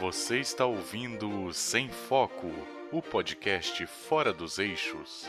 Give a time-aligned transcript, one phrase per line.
[0.00, 2.50] Você está ouvindo Sem Foco,
[2.92, 5.26] o podcast fora dos eixos.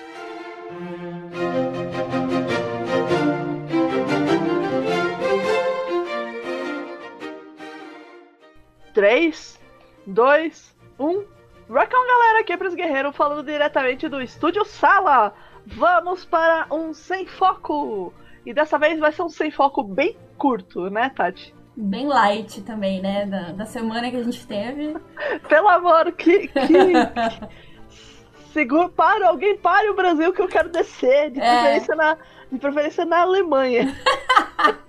[8.94, 9.58] Três,
[10.06, 11.24] dois, um.
[11.70, 12.42] Welcome, galera!
[12.42, 15.34] Aqui é Pris Guerreiro falando diretamente do Estúdio Sala.
[15.66, 18.14] Vamos para um Sem Foco!
[18.46, 21.57] E dessa vez vai ser um Sem Foco bem curto, né, Tati?
[21.78, 23.26] Bem light também, né?
[23.28, 24.96] Da, da semana que a gente teve.
[25.48, 26.48] Pelo amor, que.
[26.48, 26.58] que...
[28.52, 31.30] Segura, para, alguém pare o Brasil que eu quero descer.
[31.30, 31.44] De, é.
[31.44, 32.18] preferência, na,
[32.52, 33.96] de preferência na Alemanha.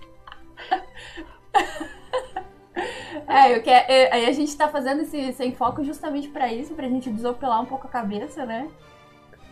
[3.26, 6.88] É, eu quero, aí a gente tá fazendo esse sem foco justamente para isso, pra
[6.88, 8.68] gente desopilar um pouco a cabeça, né?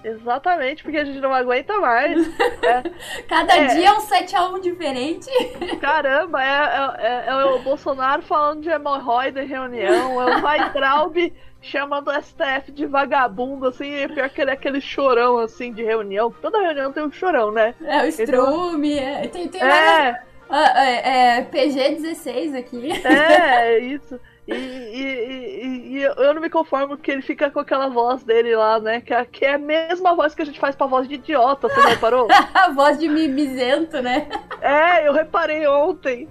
[0.07, 2.17] Exatamente, porque a gente não aguenta mais.
[2.67, 2.83] É,
[3.29, 5.31] Cada é, dia é um 7x1 diferente.
[5.81, 11.33] Caramba, é, é, é, é, o Bolsonaro falando de hemorroida em reunião, é o Weitraub
[11.63, 15.85] chamando o STF de vagabundo, assim, e pior que ele é aquele chorão, assim, de
[15.85, 16.33] reunião.
[16.43, 17.75] Toda reunião tem um chorão, né?
[17.85, 20.21] É, o Strume, então, tem, tem é.
[20.49, 22.91] Ah, é, é, PG-16 aqui.
[23.05, 24.19] É isso.
[24.47, 28.55] E, e, e, e, eu não me conformo que ele fica com aquela voz dele
[28.55, 29.01] lá, né?
[29.01, 31.69] Que é, que é a mesma voz que a gente faz pra voz de idiota,
[31.69, 32.29] você reparou?
[32.55, 34.29] a voz de mimizento, né?
[34.61, 36.29] É, eu reparei ontem.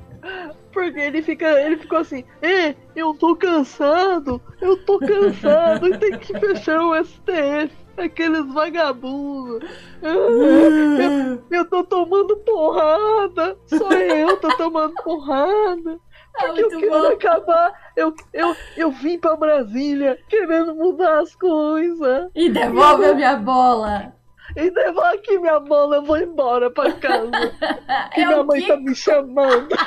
[0.72, 6.18] Porque ele fica, ele ficou assim, eh, eu tô cansado, eu tô cansado, e tem
[6.18, 9.70] que fechar o STF, aqueles vagabundos.
[10.02, 15.98] Eu, eu tô tomando porrada, só eu tô tomando porrada.
[16.38, 17.08] É porque eu quero bom.
[17.08, 17.85] acabar.
[17.96, 22.30] Eu, eu, eu vim pra Brasília querendo mudar as coisas.
[22.36, 24.14] E devolve a minha bola.
[24.56, 27.32] E devolve aqui minha bola, eu vou embora pra casa.
[28.14, 28.74] que é minha mãe Kiko.
[28.74, 29.70] tá me chamando.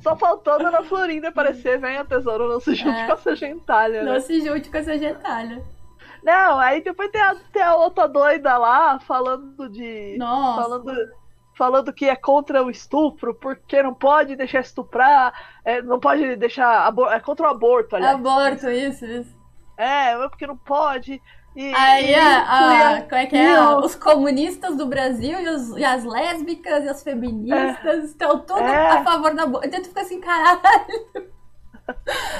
[0.00, 3.06] Só faltou a Dona Florinda aparecer, venha tesouro, não se junte é.
[3.06, 4.04] com essa gentalha.
[4.04, 4.20] Não né?
[4.20, 5.62] se junte com essa gentalha.
[6.22, 10.16] Não, aí depois tem a, tem a outra doida lá falando de.
[10.18, 10.62] Nossa.
[10.62, 10.92] Falando
[11.58, 16.94] falando que é contra o estupro, porque não pode deixar estuprar, é, não pode deixar.
[17.10, 18.14] É contra o aborto, aliás.
[18.14, 19.36] Aborto, isso, isso.
[19.76, 21.20] É, porque não pode.
[21.56, 23.60] E, Aí, e, a, a, como é que é?
[23.60, 23.80] O...
[23.80, 28.62] Os comunistas do Brasil e, os, e, as lésbicas e as feministas é, estão todos
[28.62, 28.90] é.
[28.90, 29.66] a favor da aborto.
[29.66, 30.60] Então tu fica assim, caralho.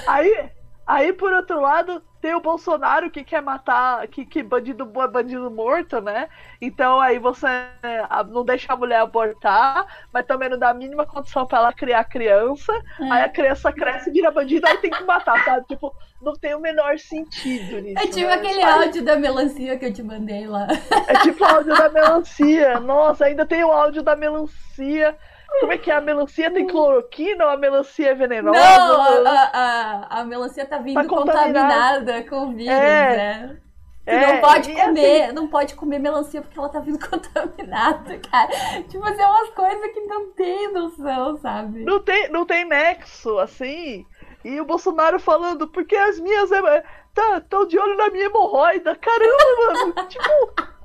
[0.06, 0.50] Aí,
[0.88, 5.50] aí, por outro lado, tem o Bolsonaro que quer matar, que, que bandido é bandido
[5.50, 6.28] morto, né?
[6.60, 7.46] Então aí você
[8.30, 12.04] não deixa a mulher abortar, mas também não dá a mínima condição para ela criar
[12.04, 12.72] criança.
[13.00, 13.10] É.
[13.10, 15.66] Aí a criança cresce, vira bandido, aí tem que matar, sabe?
[15.66, 18.02] Tipo, não tem o menor sentido nisso.
[18.02, 18.34] É tipo né?
[18.34, 20.66] aquele áudio da melancia que eu te mandei lá.
[21.06, 22.80] É tipo o áudio da melancia.
[22.80, 25.16] Nossa, ainda tem o áudio da melancia.
[25.60, 25.94] Como é que é?
[25.94, 28.58] A melancia tem cloroquina ou a melancia é venenosa?
[28.58, 32.04] Não, a, a, a melancia tá vindo tá contaminada.
[32.04, 33.16] contaminada com vírus, é.
[33.16, 33.58] né?
[34.08, 35.32] É, não pode comer, assim...
[35.34, 38.48] não pode comer melancia porque ela tá vindo contaminada, cara.
[38.88, 41.84] Tipo assim, é umas coisas que não tem noção, sabe?
[41.84, 44.06] Não tem, não tem nexo, assim.
[44.42, 46.48] E o Bolsonaro falando, porque as minhas.
[47.12, 48.96] Tá, tão de olho na minha hemorroida.
[48.96, 49.94] Caramba, mano.
[50.08, 50.77] tipo.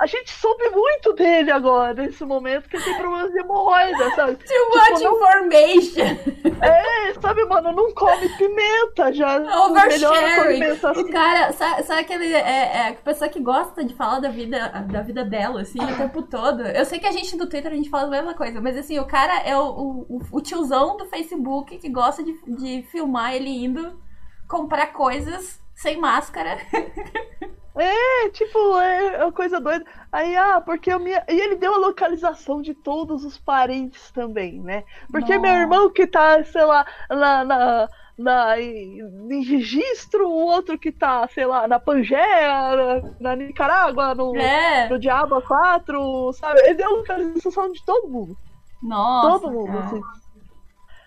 [0.00, 4.36] A gente soube muito dele agora, nesse momento, que ele tem problemas de hemorroida, sabe?
[4.42, 5.14] Too tipo, much não...
[5.14, 6.62] information!
[6.62, 9.36] É, sabe, mano, não come pimenta já.
[9.66, 10.62] Oversharing!
[10.72, 12.32] O cara, sabe, sabe aquele.
[12.32, 15.96] É, é, a pessoa que gosta de falar da vida, da vida dela, assim, o
[15.98, 16.62] tempo todo.
[16.62, 18.98] Eu sei que a gente no Twitter a gente fala a mesma coisa, mas assim,
[18.98, 23.50] o cara é o, o, o tiozão do Facebook que gosta de, de filmar ele
[23.50, 24.00] indo
[24.48, 26.56] comprar coisas sem máscara.
[27.76, 29.84] É, tipo, é, é uma coisa doida.
[30.10, 31.10] Aí, ah, porque eu me.
[31.12, 34.84] E ele deu a localização de todos os parentes também, né?
[35.10, 35.40] Porque Nossa.
[35.40, 37.88] meu irmão que tá, sei lá, na, na,
[38.18, 44.36] na, em, registro, o outro que tá, sei lá, na Pangeia, na, na Nicarágua, no,
[44.36, 44.88] é.
[44.88, 46.60] no Diabo 4, sabe?
[46.60, 48.36] Ele deu a localização de todo mundo.
[48.82, 49.40] Nossa.
[49.40, 49.84] Todo mundo, cara.
[49.84, 50.02] assim.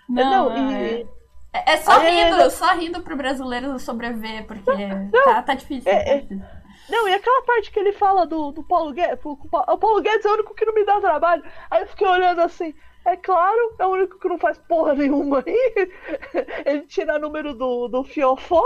[0.08, 1.08] Não, não e.
[1.54, 1.72] É.
[1.72, 2.50] É, é só rindo, é...
[2.50, 5.92] só rindo pro brasileiro sobreviver, porque não, tá, tá difícil.
[5.92, 6.44] É, tá difícil.
[6.90, 9.20] Não, e aquela parte que ele fala do, do Paulo Guedes.
[9.24, 11.44] O Paulo Guedes é o único que não me dá trabalho.
[11.72, 12.74] Aí eu fiquei olhando assim.
[13.06, 15.74] É claro, é o único que não faz porra nenhuma aí.
[16.66, 18.64] Ele tira número do, do Fiofó.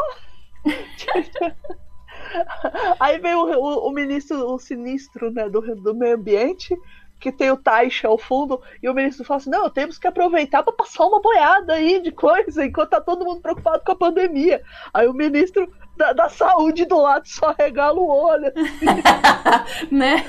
[2.99, 6.75] aí vem o, o, o, ministro, o sinistro né, do, do meio ambiente,
[7.19, 10.63] que tem o Taixa ao fundo, e o ministro fala assim: não, temos que aproveitar
[10.63, 14.61] para passar uma boiada aí de coisa, enquanto tá todo mundo preocupado com a pandemia.
[14.93, 18.47] Aí o ministro da, da saúde do lado só regala o olho.
[18.47, 19.89] Assim.
[19.91, 20.23] né?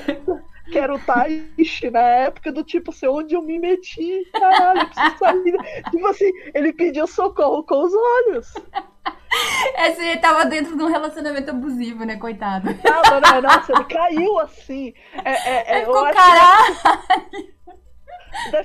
[0.69, 4.85] que era o Taishi na época, do tipo assim, onde eu me meti, caralho, eu
[4.85, 5.83] preciso sair.
[5.89, 8.53] tipo assim, ele pediu socorro com os olhos.
[9.77, 12.69] Esse ele tava dentro de um relacionamento abusivo, né, coitado.
[12.83, 14.93] Não, não, nossa, ele caiu assim.
[15.23, 15.85] É, é, é,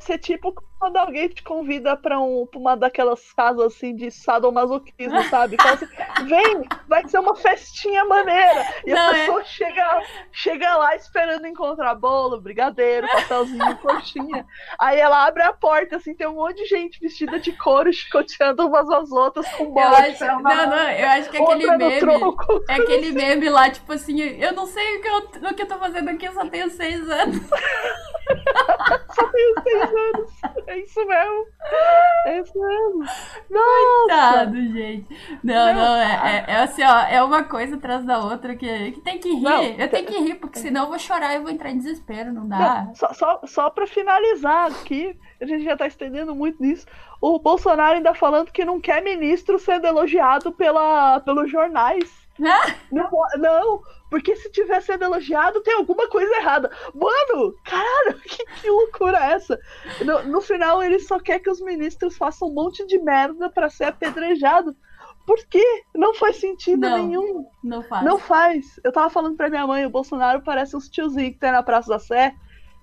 [0.05, 0.55] ser tipo
[0.85, 5.57] quando alguém te convida pra, um, pra uma daquelas casas assim de sadomasoquismo, sabe?
[5.59, 5.87] Assim,
[6.27, 8.67] vem, vai ser uma festinha maneira.
[8.85, 9.21] E Não, a é.
[9.21, 9.45] pessoa é...
[9.45, 14.47] chega, chega lá esperando encontrar bolo, brigadeiro, pastelzinho, coxinha.
[14.79, 18.67] Aí ela abre a porta, assim, tem um monte de gente vestida de couro, chicoteando
[18.67, 20.07] umas às outras com bola.
[20.07, 22.01] Eu acho, não, não, eu acho que aquele meme.
[22.01, 25.63] Tronco, é aquele meme lá, tipo assim, eu não sei o que eu, o que
[25.63, 27.41] eu tô fazendo aqui, eu só tenho seis anos.
[29.15, 30.31] só tenho seis anos.
[30.67, 31.47] É isso mesmo.
[32.27, 33.05] É isso mesmo.
[33.51, 34.07] Nossa.
[34.07, 35.39] Coitado, gente.
[35.43, 38.93] Não, não, não é, é, é, assim, ó, é uma coisa atrás da outra que,
[38.93, 39.43] que tem que rir.
[39.43, 42.33] Não, eu tenho que rir, porque senão eu vou chorar e vou entrar em desespero,
[42.33, 42.85] não dá.
[42.87, 46.87] Não, só, só, só pra finalizar aqui, a gente já tá estendendo muito nisso.
[47.21, 52.11] O Bolsonaro ainda falando que não quer ministro sendo elogiado pela, pelos jornais.
[52.43, 52.75] Ah?
[52.91, 53.83] Não, não,
[54.15, 56.71] porque se tiver sendo elogiado, tem alguma coisa errada.
[56.95, 59.59] Mano, caralho, que, que loucura é essa?
[60.05, 63.69] No, no, final, ele só quer que os ministros façam um monte de merda para
[63.69, 64.77] ser apedrejado.
[65.27, 65.83] Por quê?
[65.97, 67.45] Não faz sentido não, nenhum.
[67.61, 68.05] Não faz.
[68.05, 68.81] Não faz.
[68.85, 71.89] Eu tava falando pra minha mãe, o Bolsonaro parece uns tiozinhos que tem na Praça
[71.89, 72.37] da Sé,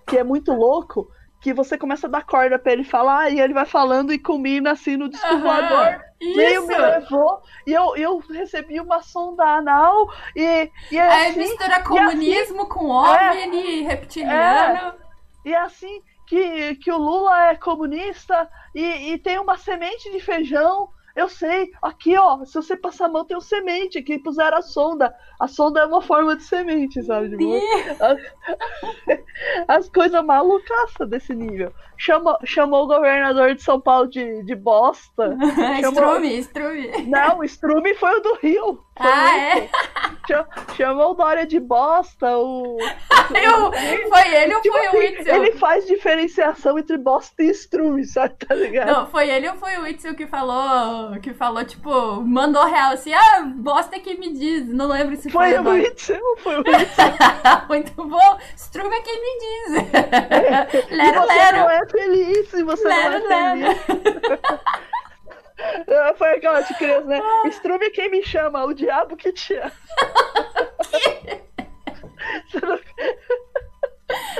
[0.05, 1.09] que é muito louco
[1.41, 4.71] que você começa a dar corda pra ele falar e ele vai falando e combina
[4.71, 5.99] assim no disco voador.
[6.21, 10.69] Meio me levou e eu, eu recebi uma sonda anal e.
[10.91, 14.77] e é Aí assim, mistura comunismo assim, com OVNI é, reptiliano.
[14.77, 14.93] É,
[15.43, 20.19] e é assim que, que o Lula é comunista e, e tem uma semente de
[20.19, 24.57] feijão eu sei, aqui ó, se você passar a mão tem um semente, aqui puseram
[24.57, 25.13] a sonda.
[25.39, 27.35] A sonda é uma forma de semente, sabe?
[27.99, 28.21] As,
[29.67, 31.71] as coisas malucaças desse nível.
[31.97, 35.37] Chamou, chamou o governador de São Paulo de, de bosta.
[35.81, 35.91] chamou...
[35.91, 37.05] Strume, Strume.
[37.07, 38.83] Não, Strume foi o do Rio.
[38.99, 39.69] ah, é?
[40.75, 42.37] Chamou o Dória de bosta.
[42.37, 42.77] O...
[43.31, 43.71] Eu,
[44.09, 45.35] foi ele ou tipo foi assim, o Itzel?
[45.35, 48.35] Ele faz diferenciação entre bosta e Strume, sabe?
[48.45, 48.87] Tá ligado?
[48.87, 53.13] Não, foi ele ou foi o Itzel que falou, que falou, tipo, mandou real assim,
[53.13, 54.67] ah, bosta é que me diz.
[54.67, 55.53] Não lembro se foi.
[55.53, 57.13] Foi o Itzel, foi o Itzel.
[57.69, 58.37] Muito bom.
[58.55, 59.93] Strume é quem me diz.
[59.93, 60.91] É.
[60.95, 61.57] Lero, lero.
[61.57, 64.01] Não é feliz e você lero, não é feliz.
[66.17, 67.21] Foi aquela de criança, né?
[67.45, 69.71] Strume quem me chama, o diabo que te ama.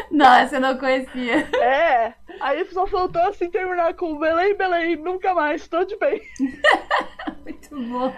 [0.10, 1.48] Nossa, eu não conhecia.
[1.62, 6.22] É, aí só faltou assim terminar com Belém, Belém, nunca mais, tô de bem.
[7.44, 8.14] Muito bom.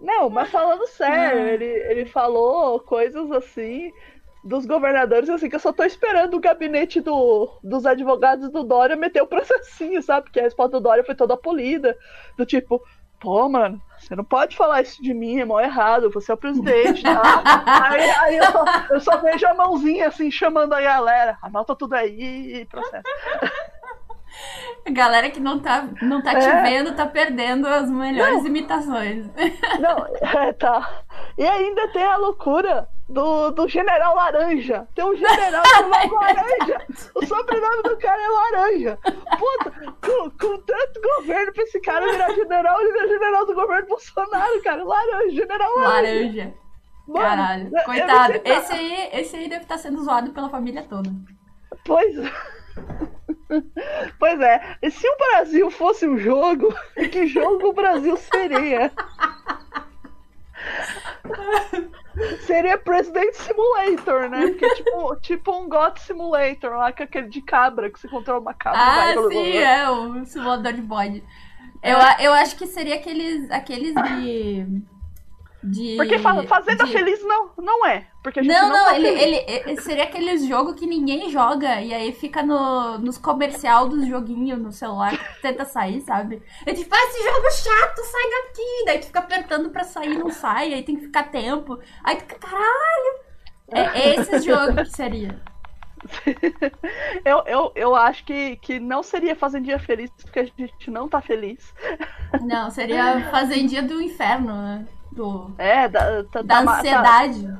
[0.00, 3.92] Não, mas falando sério, ele, ele falou coisas assim
[4.42, 8.96] dos governadores, assim, que eu só tô esperando o gabinete do, dos advogados do Dória
[8.96, 10.24] meter o processinho, sabe?
[10.24, 11.96] Porque a resposta do Dória foi toda polida.
[12.36, 12.82] Do tipo,
[13.20, 16.38] pô, mano, você não pode falar isso de mim, é mó errado, você é o
[16.38, 17.42] presidente, tá?
[17.90, 21.94] aí, aí eu, só, eu, só, vejo a mãozinha assim, chamando a galera, anota tudo
[21.94, 23.04] aí e processo.
[24.86, 26.38] A galera que não tá, não tá é.
[26.38, 28.46] te vendo tá perdendo as melhores não.
[28.46, 29.26] imitações.
[29.78, 31.02] Não, é, tá.
[31.36, 34.86] E ainda tem a loucura do, do General Laranja.
[34.94, 36.86] Tem um general chamado Laranja.
[37.14, 38.98] O sobrenome do cara é Laranja.
[39.38, 43.88] Puta, com, com, tanto governo pra esse cara virar general, ele vira general do governo
[43.88, 44.84] Bolsonaro, cara.
[44.84, 45.92] Laranja, General Laranja.
[45.92, 46.54] Laranja.
[47.06, 48.40] Mano, Caralho, coitado.
[48.44, 51.10] Esse aí, esse aí deve estar tá sendo zoado pela família toda.
[51.84, 52.14] Pois
[54.18, 56.74] Pois é, e se o Brasil fosse um jogo,
[57.10, 58.92] que jogo o Brasil seria?
[62.46, 64.48] Seria President Simulator, né?
[64.48, 68.08] Porque é tipo, tipo um God Simulator lá, que é aquele de cabra, que você
[68.08, 68.80] controla uma cabra.
[68.80, 71.24] Ah, sim, é, o simulador de bode.
[71.82, 74.66] Eu, eu acho que seria aqueles, aqueles de
[75.62, 75.96] de.
[75.96, 76.92] Porque Fazenda de...
[76.92, 78.06] Feliz não, não é.
[78.22, 81.80] Porque a gente não, não, não tá ele, ele, seria aquele jogo que ninguém joga
[81.80, 86.42] e aí fica no, nos comercial dos joguinhos no celular que tenta sair, sabe?
[86.66, 88.84] E tipo, ah, esse jogo chato, sai daqui!
[88.86, 91.78] Daí tu fica apertando pra sair não sai, aí tem que ficar tempo.
[92.04, 93.20] Aí tu fica, caralho!
[93.72, 95.40] É, é esse jogo que seria.
[97.24, 101.20] eu, eu, eu acho que, que não seria Fazendinha Feliz, porque a gente não tá
[101.20, 101.74] feliz.
[102.42, 104.86] Não, seria Fazendinha do Inferno, né?
[105.12, 105.52] Do.
[105.58, 107.46] É, da, da, da ansiedade.
[107.46, 107.58] Da,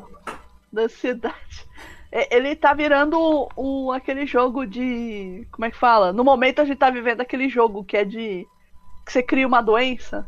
[0.72, 1.70] da ansiedade.
[2.12, 5.46] É, ele tá virando um, aquele jogo de.
[5.52, 6.12] Como é que fala?
[6.12, 8.46] No momento a gente tá vivendo aquele jogo que é de.
[9.04, 10.26] que você cria uma doença.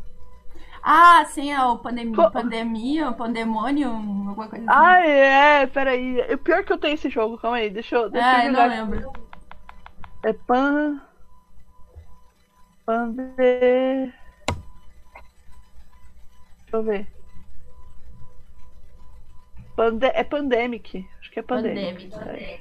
[0.81, 2.29] Ah, sim, é o pandemia, Co...
[2.29, 4.65] pandemia, pandemônio, alguma coisa assim.
[4.67, 6.19] Ah, é, peraí.
[6.33, 8.09] O pior é que eu tenho esse jogo, calma aí, deixa eu.
[8.09, 9.13] Deixa é, eu não lembro.
[10.23, 11.01] É pan.
[12.85, 14.13] Pande.
[16.73, 17.07] Deixa eu ver.
[19.75, 20.07] Pande...
[20.07, 21.07] É Pandemic.
[21.19, 22.09] Acho que é Pandemic.
[22.09, 22.43] Pandemic.
[22.43, 22.59] É.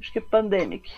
[0.00, 0.92] Acho que é Pandemic.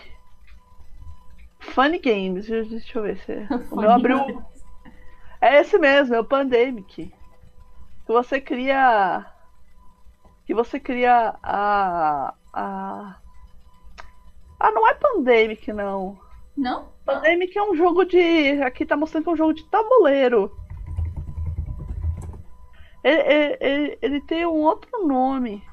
[1.59, 3.31] Funny Games, deixa eu ver se.
[3.31, 3.47] É.
[3.69, 4.43] o meu abriu.
[5.39, 7.13] É esse mesmo, é o Pandemic.
[8.05, 9.23] Que você cria.
[10.47, 12.33] Que você cria a.
[12.51, 13.17] a...
[14.59, 16.19] Ah, não é Pandemic, não.
[16.57, 16.89] Não?
[17.05, 18.63] Pandemic é um jogo de.
[18.63, 20.51] Aqui tá mostrando que é um jogo de tabuleiro.
[23.03, 25.63] Ele, ele, ele, tem um outro nome.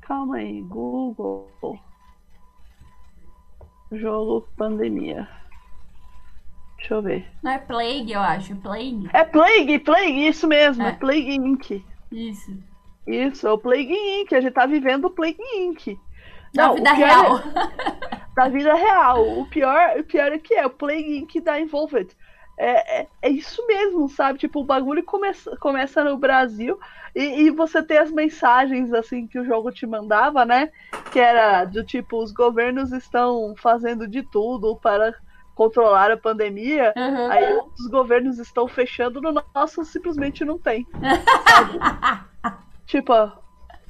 [0.00, 1.48] Calma aí, Google.
[3.92, 5.28] Jogo Pandemia.
[6.76, 7.26] Deixa eu ver.
[7.42, 8.56] Não é Plague, eu acho.
[8.56, 9.08] Plague.
[9.12, 10.82] É Plague, Plague, isso mesmo.
[10.84, 11.84] É, é Plague Inc.
[12.10, 12.56] Isso.
[13.06, 14.32] Isso, é o Plague Inc.
[14.32, 15.98] A gente tá vivendo o Plague Inc.
[16.54, 17.38] Da vida real.
[17.38, 19.40] É, da vida real.
[19.40, 21.40] O pior, o pior é que é o Plague Inc.
[21.40, 22.16] da Involved.
[22.60, 24.36] É, é, é, isso mesmo, sabe?
[24.36, 26.76] Tipo, o bagulho começa, começa no Brasil
[27.14, 30.72] e, e, você tem as mensagens assim que o jogo te mandava, né?
[31.12, 35.14] Que era do tipo, os governos estão fazendo de tudo para
[35.54, 37.30] controlar a pandemia, uhum.
[37.30, 40.84] aí os governos estão fechando no nosso simplesmente não tem.
[42.86, 43.12] tipo,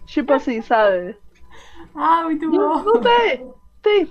[0.04, 1.16] tipo assim, sabe?
[1.94, 2.56] Ah, muito bom.
[2.56, 3.50] Não, não tem.
[3.80, 4.10] Tem.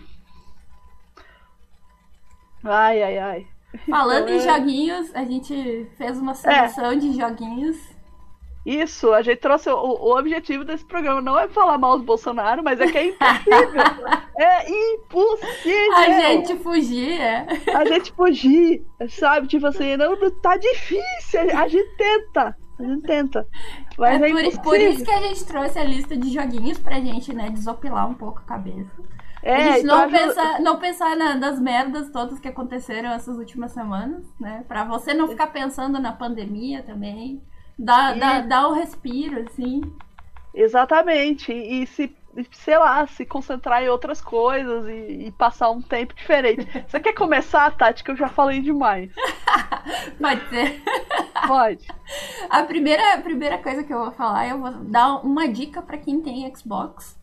[2.64, 3.57] Ai, ai, ai.
[3.90, 4.40] Falando então, em é...
[4.40, 6.96] joguinhos, a gente fez uma seleção é.
[6.96, 7.78] de joguinhos.
[8.66, 9.70] Isso, a gente trouxe.
[9.70, 13.06] O, o, objetivo desse programa não é falar mal do Bolsonaro, mas é que é
[13.08, 13.82] impossível.
[14.38, 15.96] é impossível.
[15.96, 17.48] A gente fugir, é.
[17.74, 19.48] A gente fugir, sabe?
[19.48, 21.58] Tipo assim, não, tá difícil.
[21.58, 22.58] A gente tenta.
[22.78, 23.48] A gente tenta.
[23.98, 27.00] Mas é, é por, por, isso que a gente trouxe a lista de joguinhos pra
[27.00, 29.02] gente, né, desopilar um pouco a cabeça.
[29.48, 33.38] É, a gente não, então pensar, não pensar na, nas merdas todas que aconteceram essas
[33.38, 34.66] últimas semanas, né?
[34.68, 37.42] Pra você não ficar pensando na pandemia também.
[37.80, 38.20] Dá, e...
[38.20, 39.82] dá, dá um respiro, assim.
[40.54, 41.54] Exatamente.
[41.54, 42.14] E, e se,
[42.52, 46.68] sei lá, se concentrar em outras coisas e, e, passar um tempo diferente.
[46.86, 48.04] Você quer começar, Tati?
[48.04, 49.14] Que eu já falei demais.
[50.20, 50.84] Pode ser.
[51.48, 51.88] Pode.
[52.50, 55.98] A primeira, a primeira coisa que eu vou falar, eu vou dar uma dica para
[55.98, 57.18] quem tem Xbox.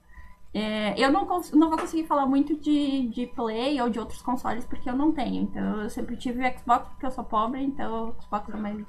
[0.54, 4.64] É, eu não, não vou conseguir falar muito de, de Play ou de outros consoles
[4.64, 5.42] porque eu não tenho.
[5.42, 8.86] Então eu sempre tive Xbox porque eu sou pobre, então o Xbox é mais.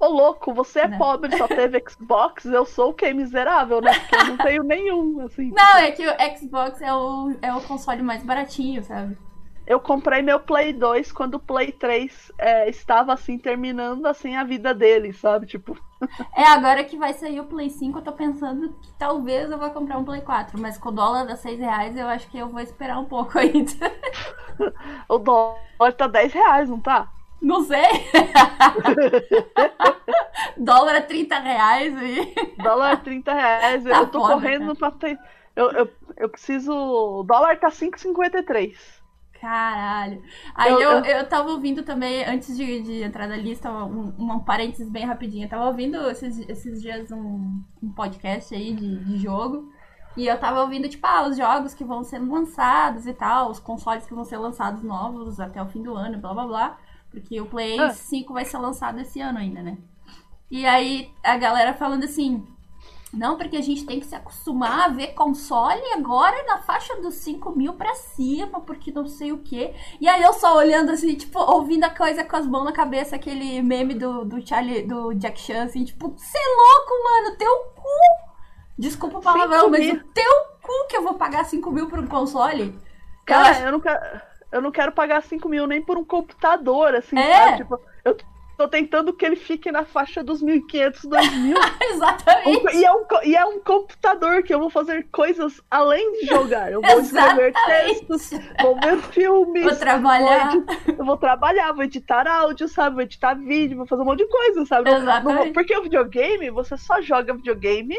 [0.00, 0.98] Ô louco, você é não.
[0.98, 3.12] pobre, só teve Xbox, eu sou o que?
[3.14, 3.96] Miserável, né?
[4.00, 5.50] Porque eu não tenho nenhum, assim.
[5.50, 9.16] Não, é que o Xbox é o, é o console mais baratinho, sabe?
[9.66, 14.44] Eu comprei meu Play 2 quando o Play 3 é, estava assim, terminando assim a
[14.44, 15.46] vida dele, sabe?
[15.46, 15.76] Tipo.
[16.36, 19.70] É, agora que vai sair o Play 5, eu tô pensando que talvez eu vá
[19.70, 22.48] comprar um Play 4, mas com o dólar a 6 reais eu acho que eu
[22.48, 23.92] vou esperar um pouco ainda.
[25.08, 27.08] o dólar tá 10 reais, não tá?
[27.40, 27.86] Não sei.
[30.56, 32.34] dólar é 30 reais aí.
[32.62, 33.84] Dólar é 30 reais.
[33.84, 34.76] Tá eu tô foda, correndo cara.
[34.76, 35.18] pra ter.
[35.54, 36.72] Eu, eu, eu preciso.
[36.72, 38.74] O dólar tá 5,53.
[39.46, 40.20] Caralho.
[40.56, 44.40] Aí eu, eu, eu tava ouvindo também, antes de, de entrar na lista, um, um
[44.40, 45.44] parênteses bem rapidinho.
[45.44, 49.70] Eu tava ouvindo esses, esses dias um, um podcast aí de, de jogo.
[50.16, 53.60] E eu tava ouvindo, tipo, ah, os jogos que vão sendo lançados e tal, os
[53.60, 56.78] consoles que vão ser lançados novos até o fim do ano, blá blá blá.
[57.08, 57.90] Porque o Play ah.
[57.90, 59.78] 5 vai ser lançado esse ano ainda, né?
[60.50, 62.44] E aí a galera falando assim,
[63.16, 67.14] não, porque a gente tem que se acostumar a ver console agora na faixa dos
[67.14, 69.74] 5 mil pra cima, porque não sei o que.
[70.00, 73.16] E aí eu só olhando assim, tipo, ouvindo a coisa com as mãos na cabeça,
[73.16, 77.56] aquele meme do, do Charlie, do Jack Chan, assim, tipo, você é louco, mano, teu
[77.74, 78.26] cu!
[78.78, 80.32] Desculpa o palavrão, mas o teu
[80.62, 82.78] cu que eu vou pagar 5 mil por um console?
[83.24, 84.20] Cara, eu, eu não quero.
[84.52, 87.34] Eu não quero pagar 5 mil nem por um computador, assim, é.
[87.34, 87.56] sabe?
[87.58, 88.16] Tipo, eu
[88.56, 91.54] tô tentando que ele fique na faixa dos 1.500, 2.000.
[91.92, 92.76] Exatamente.
[92.76, 96.72] E é, um, e é um computador que eu vou fazer coisas além de jogar.
[96.72, 99.64] Eu vou escrever textos, vou ver filmes.
[99.64, 100.50] Vou trabalhar.
[100.50, 102.96] Vou editar, eu vou trabalhar, vou editar áudio, sabe?
[102.96, 104.90] Vou editar vídeo, vou fazer um monte de coisa, sabe?
[104.90, 105.52] Exatamente.
[105.52, 107.96] porque o videogame, você só joga videogame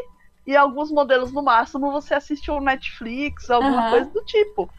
[0.47, 3.89] e alguns modelos no máximo você assiste um Netflix, alguma uhum.
[3.91, 4.69] coisa do tipo.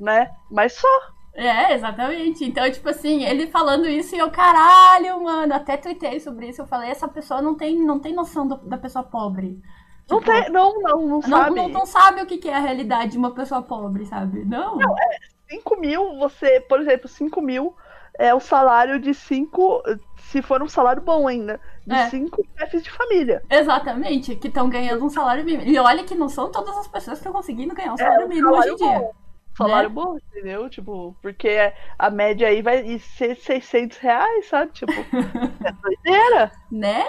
[0.00, 0.30] Né?
[0.50, 0.88] Mas só.
[1.34, 2.44] É, exatamente.
[2.44, 6.62] Então, tipo assim, ele falando isso e eu, caralho, mano, até tuitei sobre isso.
[6.62, 9.60] Eu falei, essa pessoa não tem, não tem noção do, da pessoa pobre.
[10.02, 11.56] Tipo, não tem, não, não, não sabe.
[11.56, 14.44] Não, não, não, sabe o que é a realidade de uma pessoa pobre, sabe?
[14.44, 14.76] Não.
[14.76, 17.74] Não, é, 5 mil, você, por exemplo, 5 mil
[18.18, 19.82] é o salário de 5,
[20.18, 22.60] se for um salário bom ainda, de 5 é.
[22.60, 23.42] chefes de família.
[23.48, 25.70] Exatamente, que estão ganhando um salário mínimo.
[25.70, 28.28] E olha que não são todas as pessoas que estão conseguindo ganhar um salário é,
[28.28, 28.98] mínimo hoje em dia.
[28.98, 29.21] Bom.
[29.56, 29.94] Salário né?
[29.94, 30.68] bom, entendeu?
[30.68, 34.72] Tipo, porque a média aí vai ser 600 reais, sabe?
[34.72, 34.92] Tipo,
[35.64, 36.52] é doideira.
[36.70, 37.04] Né?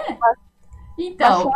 [0.98, 1.50] Então,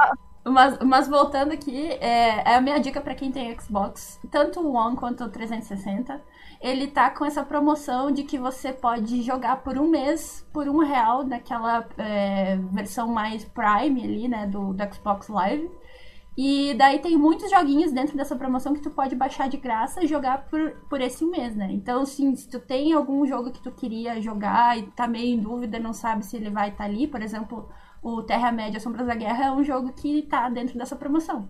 [0.45, 4.75] mas, mas voltando aqui, é, é a minha dica para quem tem Xbox, tanto o
[4.75, 6.21] One quanto o 360.
[6.61, 10.79] Ele tá com essa promoção de que você pode jogar por um mês, por um
[10.79, 15.71] real, naquela é, versão mais Prime ali, né, do, do Xbox Live.
[16.41, 20.07] E daí tem muitos joguinhos dentro dessa promoção que tu pode baixar de graça e
[20.07, 21.67] jogar por, por esse mês, né?
[21.73, 25.41] Então, assim, se tu tem algum jogo que tu queria jogar e tá meio em
[25.41, 27.69] dúvida, não sabe se ele vai estar tá ali, por exemplo,
[28.01, 31.49] o Terra-média Sombras da Guerra é um jogo que tá dentro dessa promoção.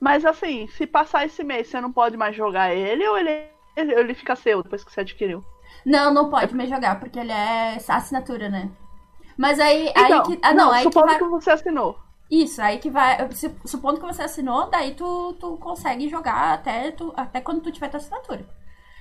[0.00, 4.14] Mas assim, se passar esse mês, você não pode mais jogar ele ou ele, ele
[4.14, 5.44] fica seu depois que você adquiriu?
[5.84, 8.70] Não, não pode mais jogar, porque ele é assinatura, né?
[9.36, 10.38] Mas aí, então, aí que.
[10.40, 11.22] Ah, não, não aí supondo que, vai...
[11.22, 12.05] que você assinou.
[12.30, 13.18] Isso, aí que vai.
[13.64, 17.88] Supondo que você assinou, daí tu, tu consegue jogar até, tu, até quando tu tiver
[17.88, 18.44] tua assinatura.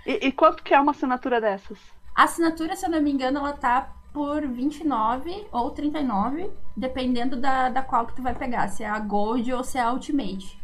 [0.05, 1.79] E, e, quanto que é uma assinatura dessas?
[2.15, 7.69] A assinatura, se eu não me engano, ela tá por 29 ou 39, dependendo da,
[7.69, 10.57] da qual que tu vai pegar, se é a Gold ou se é a Ultimate.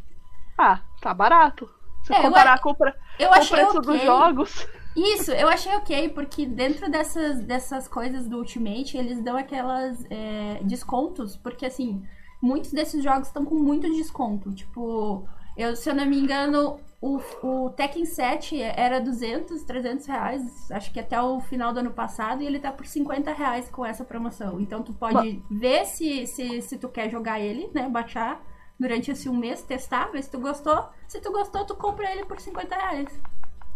[0.58, 1.70] Ah, tá barato.
[2.04, 3.82] Se é, comparar eu, com, pra, eu com o preço okay.
[3.82, 4.68] dos jogos.
[4.96, 10.60] Isso, eu achei ok, porque dentro dessas, dessas coisas do Ultimate, eles dão aquelas é,
[10.64, 12.06] descontos, porque assim,
[12.42, 14.52] muitos desses jogos estão com muito desconto.
[14.54, 20.72] Tipo, eu, se eu não me engano, o, o Tekken 7 era 200, 300 reais,
[20.72, 23.86] acho que até o final do ano passado, e ele tá por 50 reais com
[23.86, 24.60] essa promoção.
[24.60, 28.42] Então tu pode ver se, se, se tu quer jogar ele, né, baixar
[28.80, 30.90] durante esse um mês, testar, ver se tu gostou.
[31.08, 33.22] Se tu gostou, tu compra ele por 50 reais.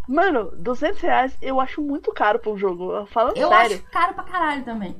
[0.08, 3.76] Mano, 200 reais eu acho muito caro pra um jogo, falando eu sério.
[3.76, 4.96] Eu acho caro pra caralho também.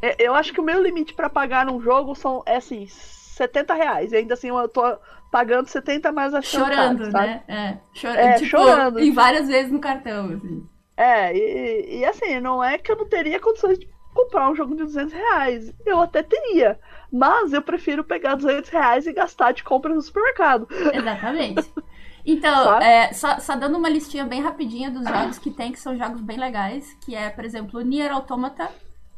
[0.00, 3.74] É, eu acho que o meu limite para pagar num jogo são, é assim, 70
[3.74, 4.12] reais.
[4.12, 4.82] E ainda assim eu tô
[5.30, 7.42] pagando 70 mais a Chorando, caro, né?
[7.48, 9.00] É, Chor é tipo, chorando.
[9.00, 10.66] E várias vezes no cartão, assim.
[10.96, 14.74] É, e, e assim, não é que eu não teria condições de comprar um jogo
[14.74, 15.72] de 200 reais.
[15.86, 16.78] Eu até teria.
[17.12, 20.66] Mas eu prefiro pegar 200 reais e gastar de compra no supermercado.
[20.92, 21.72] Exatamente.
[22.26, 25.96] Então, é, só, só, dando uma listinha bem rapidinha dos jogos que tem, que são
[25.96, 28.68] jogos bem legais, que é, por exemplo, Nier Automata,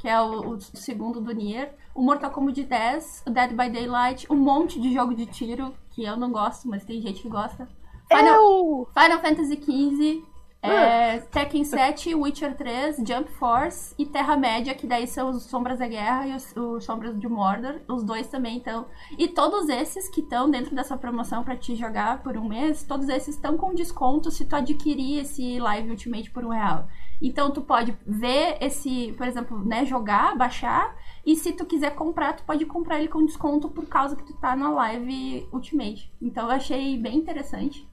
[0.01, 4.27] que é o, o, segundo do Nier, o Mortal Kombat 10, o Dead by Daylight,
[4.33, 7.69] um monte de jogo de tiro, que eu não gosto, mas tem gente que gosta.
[8.09, 10.25] Final, Final Fantasy XV,
[10.62, 11.20] é, ah.
[11.31, 16.27] Tekken 7, Witcher 3, Jump Force e Terra-média, que daí são os Sombras da Guerra
[16.27, 17.81] e os, os Sombras de Mordor.
[17.88, 18.87] Os dois também estão.
[19.16, 23.09] E todos esses que estão dentro dessa promoção para te jogar por um mês, todos
[23.09, 26.88] esses estão com desconto se tu adquirir esse Live Ultimate por um real.
[27.23, 30.94] Então tu pode ver esse, por exemplo, né, jogar, baixar,
[31.25, 34.35] e se tu quiser comprar, tu pode comprar ele com desconto por causa que tu
[34.35, 36.12] tá na live Ultimate.
[36.20, 37.88] Então eu achei bem interessante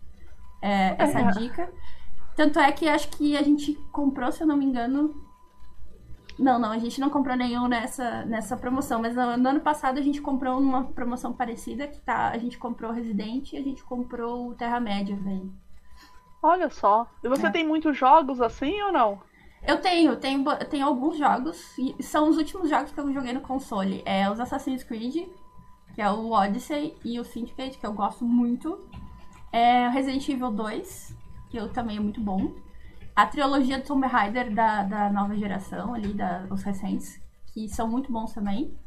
[0.62, 1.32] é, essa é.
[1.32, 1.72] dica.
[2.38, 5.26] Tanto é que acho que a gente comprou, se eu não me engano.
[6.38, 9.98] Não, não, a gente não comprou nenhum nessa, nessa promoção, mas no, no ano passado
[9.98, 13.84] a gente comprou uma promoção parecida, que tá, a gente comprou Resident e a gente
[13.84, 15.52] comprou Terra-média, velho.
[16.44, 17.10] Olha só.
[17.24, 17.50] E você é.
[17.50, 19.20] tem muitos jogos assim ou não?
[19.66, 21.76] Eu tenho, tenho, tenho alguns jogos.
[21.76, 24.04] E são os últimos jogos que eu joguei no console.
[24.06, 25.28] É os Assassin's Creed,
[25.96, 28.88] que é o Odyssey, e o Syndicate, que eu gosto muito.
[29.52, 31.18] É Resident Evil 2,
[31.50, 32.56] que eu, também é muito bom.
[33.16, 37.20] A trilogia do Tomb Raider da, da nova geração, ali, da, os recentes,
[37.54, 38.78] que são muito bons também.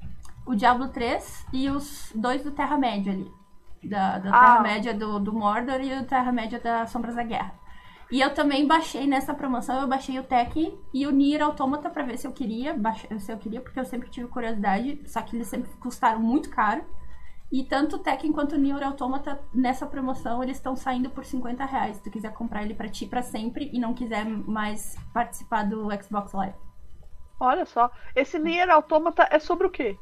[0.47, 3.41] O Diablo 3 e os dois do Terra-média ali
[3.83, 4.41] da, da ah.
[4.41, 7.55] Terra-média do, do Mordor e o Terra-média da Sombras da Guerra.
[8.11, 12.03] E eu também baixei nessa promoção, eu baixei o Tekken e o Nier Automata pra
[12.03, 12.77] ver se eu queria,
[13.21, 16.85] se eu queria, porque eu sempre tive curiosidade, só que eles sempre custaram muito caro.
[17.53, 21.65] E tanto o Tekken quanto o Nier Automata, nessa promoção, eles estão saindo por 50
[21.65, 21.97] reais.
[21.97, 25.89] Se tu quiser comprar ele pra ti pra sempre e não quiser mais participar do
[26.01, 26.55] Xbox Live.
[27.41, 29.99] Olha só, esse Nier Automata é sobre o quê?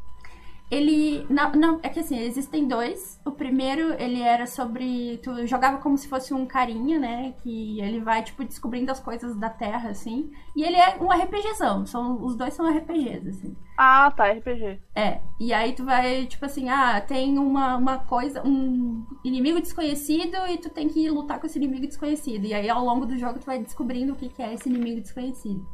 [0.70, 1.26] Ele.
[1.30, 3.20] Não, não, é que assim, existem dois.
[3.24, 5.18] O primeiro, ele era sobre.
[5.22, 7.34] Tu jogava como se fosse um carinha, né?
[7.42, 10.30] Que ele vai, tipo, descobrindo as coisas da Terra, assim.
[10.54, 11.86] E ele é um RPGzão.
[11.86, 13.56] São, os dois são RPGs, assim.
[13.78, 14.80] Ah, tá, RPG.
[14.94, 15.20] É.
[15.38, 20.58] E aí tu vai, tipo assim, ah, tem uma, uma coisa, um inimigo desconhecido e
[20.58, 22.44] tu tem que lutar com esse inimigo desconhecido.
[22.44, 25.00] E aí ao longo do jogo tu vai descobrindo o que, que é esse inimigo
[25.00, 25.64] desconhecido.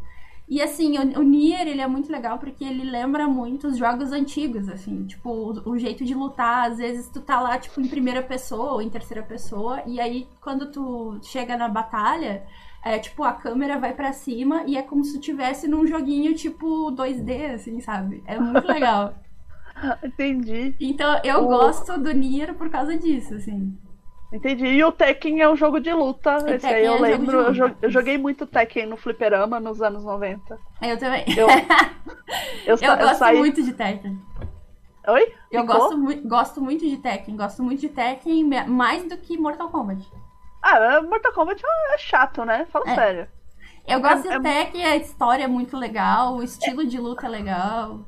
[0.46, 4.12] E assim, o, o Nier, ele é muito legal porque ele lembra muito os jogos
[4.12, 7.88] antigos, assim, tipo, o, o, jeito de lutar, às vezes tu tá lá, tipo, em
[7.88, 12.44] primeira pessoa ou em terceira pessoa, e aí quando tu chega na batalha,
[12.84, 16.92] é tipo, a câmera vai para cima e é como se estivesse num joguinho tipo
[16.92, 18.22] 2D, assim, sabe?
[18.26, 19.14] É muito legal.
[20.04, 20.74] Entendi.
[20.78, 21.46] Então eu o...
[21.46, 23.74] gosto do Nier por causa disso, assim.
[24.34, 24.66] Entendi.
[24.66, 26.32] E o Tekken é um jogo de luta.
[26.32, 27.40] O Esse Tekken aí eu é lembro.
[27.40, 30.58] Eu, eu, joguei muito Tekken no Fliperama nos anos 90.
[30.82, 31.24] Eu também.
[31.36, 31.46] Eu,
[32.66, 33.38] eu, eu gosto saí...
[33.38, 34.20] muito de Tekken.
[35.06, 35.32] Oi?
[35.52, 37.36] Eu gosto, gosto muito de Tekken.
[37.36, 40.04] Gosto muito de Tekken mais do que Mortal Kombat.
[40.60, 42.66] Ah, Mortal Kombat é chato, né?
[42.72, 42.94] Fala é.
[42.96, 43.28] sério.
[43.86, 47.26] Eu gosto é, de é Tekken, a história é muito legal, o estilo de luta
[47.26, 48.00] é legal.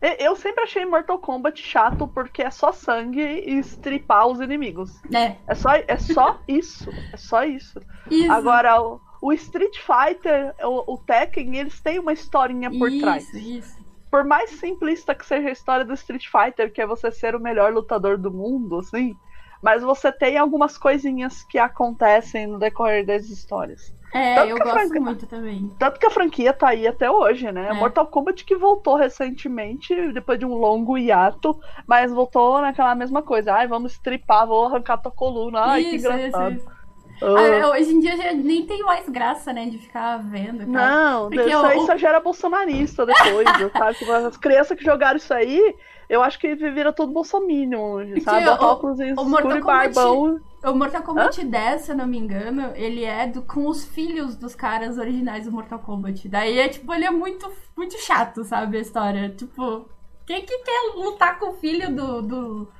[0.00, 4.98] Eu sempre achei Mortal Kombat chato porque é só sangue e estripar os inimigos.
[5.12, 5.36] É.
[5.46, 6.90] É só, é só isso.
[7.12, 7.80] É só isso.
[8.10, 8.32] isso.
[8.32, 13.34] Agora, o, o, Street Fighter, o, o, Tekken, eles têm uma historinha por isso, trás.
[13.34, 13.78] Isso.
[14.10, 17.40] Por mais simplista que seja a história do Street Fighter, que é você ser o
[17.40, 19.14] melhor lutador do mundo, assim.
[19.62, 23.92] Mas você tem algumas coisinhas que acontecem no decorrer das histórias.
[24.12, 25.00] É, tanto eu gosto franquia...
[25.00, 25.70] muito também.
[25.78, 27.68] Tanto que a franquia tá aí até hoje, né?
[27.68, 27.72] É.
[27.72, 33.54] Mortal Kombat que voltou recentemente, depois de um longo hiato, mas voltou naquela mesma coisa.
[33.54, 35.60] Ai, vamos stripar, vou arrancar tua coluna.
[35.60, 36.56] Ai, isso, que engraçado.
[36.56, 36.80] Isso, isso.
[37.22, 37.36] Uh.
[37.36, 40.66] Ah, hoje em dia já nem tem mais graça, né, de ficar vendo.
[40.66, 43.46] Não, Porque isso aí só gera bolsonarista depois,
[43.76, 43.94] sabe?
[43.98, 45.74] Tipo, as crianças que jogaram isso aí,
[46.08, 48.46] eu acho que vira todo bolsominion, sabe?
[48.46, 50.40] Bota óculos escuro e barbão.
[50.62, 51.46] O Mortal Kombat Hã?
[51.46, 55.46] 10, se eu não me engano, ele é do, com os filhos dos caras originais
[55.46, 56.28] do Mortal Kombat.
[56.28, 59.30] Daí é tipo, ele é muito, muito chato, sabe, a história.
[59.30, 59.88] Tipo,
[60.26, 62.22] quem que quer lutar com o filho do.
[62.22, 62.72] do.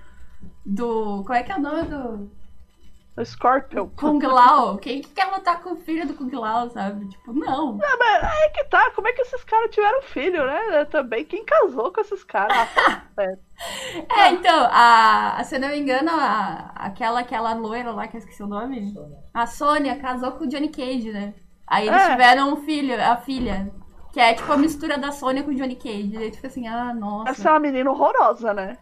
[0.65, 1.25] do.
[1.25, 2.31] Qual é que é o nome do.
[3.25, 3.89] Scorpion.
[3.97, 4.79] Kung Lao.
[4.79, 7.09] Quem que quer lutar com o filho do Kung Lao, sabe?
[7.09, 7.73] Tipo, não.
[7.73, 8.91] Não, mas aí que tá.
[8.93, 10.85] Como é que esses caras tiveram filho, né?
[10.87, 11.25] Também.
[11.25, 12.57] Quem casou com esses caras?
[13.19, 13.39] é.
[14.17, 18.21] é, então, a, se eu não me engano, a, aquela, aquela loira lá, que eu
[18.21, 18.93] esqueci o nome.
[18.93, 19.19] Sônia.
[19.35, 21.35] A Sônia casou com o Johnny Cage, né?
[21.67, 22.11] Aí eles é.
[22.11, 23.71] tiveram um filho, a filha.
[24.13, 26.17] Que é tipo a mistura da Sônia com o Johnny Cage.
[26.17, 27.31] Aí fica assim, ah, nossa.
[27.31, 28.77] Essa é uma menina horrorosa, né?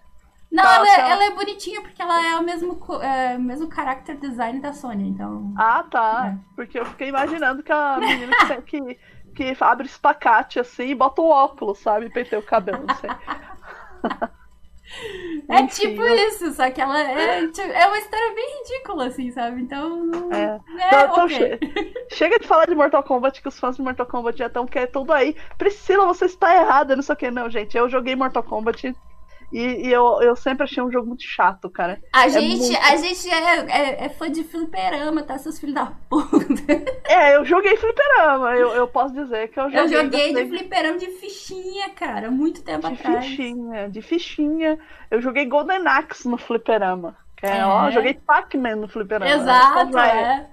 [0.50, 4.16] Não, tá, ela, é, ela, é bonitinha porque ela é o mesmo, é, mesmo character
[4.16, 5.52] design da Sony, então.
[5.56, 6.34] Ah, tá.
[6.34, 6.54] É.
[6.56, 8.34] Porque eu fiquei imaginando que a menina
[8.64, 12.08] que, que, que abre espacate assim e bota um óculos, sabe?
[12.08, 13.10] Pentei o cabelo, não sei.
[15.48, 16.28] É Enfim, tipo eu...
[16.28, 19.60] isso, só que ela é, tipo, é uma história bem ridícula, assim, sabe?
[19.60, 20.10] Então.
[20.32, 20.44] É.
[20.44, 21.58] é então, então okay.
[22.10, 24.78] chega de falar de Mortal Kombat, que os fãs de Mortal Kombat já estão que
[24.78, 25.36] é tudo aí.
[25.56, 27.30] Priscila, você está errada, não sei o que.
[27.30, 28.94] Não, gente, eu joguei Mortal Kombat
[29.52, 32.00] e, e, eu, eu sempre achei um jogo muito chato, cara.
[32.12, 32.76] A é gente, muito...
[32.76, 35.38] a gente é, é, é, fã de fliperama, tá?
[35.38, 36.38] Seus filhos da puta.
[37.08, 39.80] É, eu joguei fliperama, eu, eu posso dizer que eu joguei.
[39.80, 43.24] Eu joguei de fliperama de fichinha, cara, muito tempo de atrás.
[43.24, 44.78] De fichinha, de fichinha.
[45.10, 47.16] Eu joguei Golden Axe no fliperama.
[47.42, 47.66] É, é.
[47.66, 49.30] Ó, joguei Pac-Man no fliperama.
[49.30, 50.46] Exato, é.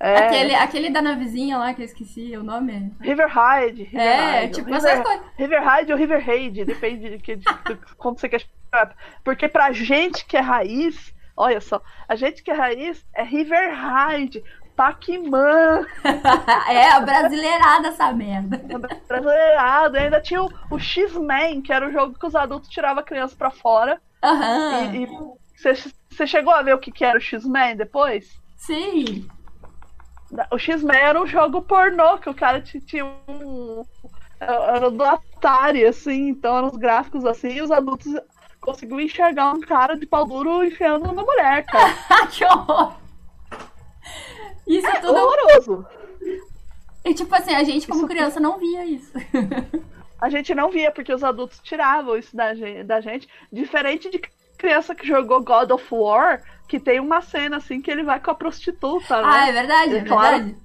[0.00, 0.16] É.
[0.16, 2.92] Aquele, aquele da navezinha lá que eu esqueci o nome.
[3.00, 3.82] River Hyde.
[3.84, 4.54] River é, Hyde.
[4.54, 5.26] tipo, River, coisas...
[5.36, 8.94] River Hyde ou River Raid, depende de, de, de, de como você quer chamar.
[9.24, 13.74] Porque pra gente que é raiz, olha só, a gente que é raiz é River
[13.74, 14.44] Hyde,
[14.76, 15.84] Pac-Man.
[16.70, 18.56] é, a brasileirada essa merda.
[19.08, 23.04] Brasileirada, ainda tinha o, o X-Men, que era o jogo que os adultos tiravam a
[23.04, 24.00] criança pra fora.
[24.22, 24.94] Aham.
[24.94, 25.08] E
[25.56, 28.40] você chegou a ver o que, que era o X-Men depois?
[28.56, 29.28] Sim.
[30.50, 33.82] O X-Men era um jogo pornô, que o cara tinha um.
[34.40, 38.12] Era do Atari, assim, então eram os gráficos assim, e os adultos
[38.60, 41.94] conseguiam enxergar um cara de pau duro enfiando numa mulher, cara.
[42.30, 42.94] que horror!
[44.66, 45.16] Isso é tudo.
[45.16, 45.86] horroroso!
[47.04, 49.12] E tipo assim, a gente como isso criança não via isso.
[50.20, 53.28] a gente não via, porque os adultos tiravam isso da gente, da gente.
[53.50, 54.20] Diferente de
[54.58, 58.30] criança que jogou God of War, que tem uma cena assim que ele vai com
[58.30, 59.28] a prostituta, né?
[59.32, 60.56] Ah, é verdade, é, verdade.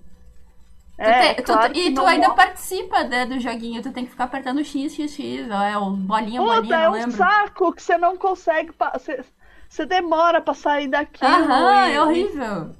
[0.98, 2.38] É, tu te, claro tu, e tu ainda morre.
[2.38, 5.90] participa né, do joguinho, tu tem que ficar apertando X, X, X, ó, é o
[5.92, 7.12] bolinha, Puta, bolinha, é um lembro.
[7.12, 9.24] saco que você não consegue, você,
[9.68, 11.26] você demora pra sair daqui.
[11.26, 12.76] Aham, e, é horrível.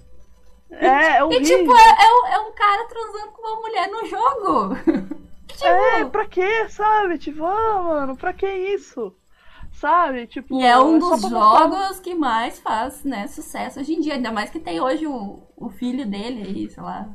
[0.70, 1.42] É, é horrível.
[1.42, 4.76] E tipo, é, é, é, um cara transando com uma mulher no jogo.
[5.48, 5.66] tipo...
[5.66, 7.18] É, pra quê, sabe?
[7.18, 9.16] Tipo, ah, mano, pra que isso?
[9.74, 10.28] Sabe?
[10.28, 14.14] Tipo, e é um é dos jogos que mais faz, né, sucesso hoje em dia.
[14.14, 17.10] Ainda mais que tem hoje o, o filho dele aí, sei lá.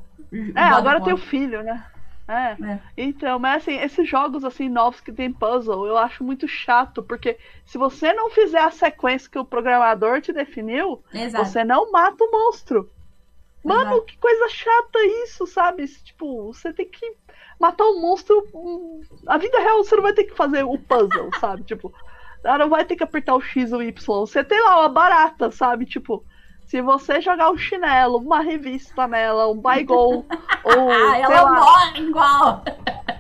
[0.55, 1.85] É, agora tem o filho, né?
[2.29, 2.57] É.
[2.63, 2.81] é.
[2.95, 7.39] Então, mas assim, esses jogos assim novos que tem puzzle, eu acho muito chato, porque
[7.65, 11.47] se você não fizer a sequência que o programador te definiu, Exato.
[11.47, 12.91] você não mata o monstro.
[13.65, 14.03] Mano, Exato.
[14.03, 15.87] que coisa chata isso, sabe?
[15.87, 17.15] Tipo, você tem que
[17.59, 18.47] matar o monstro.
[18.55, 21.65] Hum, a vida real você não vai ter que fazer o puzzle, sabe?
[21.65, 21.93] Tipo,
[22.45, 24.21] ela não vai ter que apertar o X ou o Y.
[24.21, 25.85] Você tem lá uma barata, sabe?
[25.87, 26.25] Tipo,
[26.67, 30.27] Se você jogar um chinelo, uma revista nela, um baigol,
[30.65, 30.91] ou.
[30.91, 32.63] Ah, ela lá, morre igual!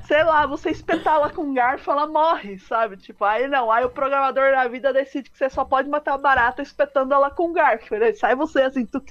[0.08, 2.96] sei lá, você espetar ela com um garfo, ela morre, sabe?
[2.96, 6.18] Tipo, aí não, aí o programador da vida decide que você só pode matar a
[6.18, 8.14] barata espetando ela com um garfo, né?
[8.14, 9.02] Sai você assim, tu...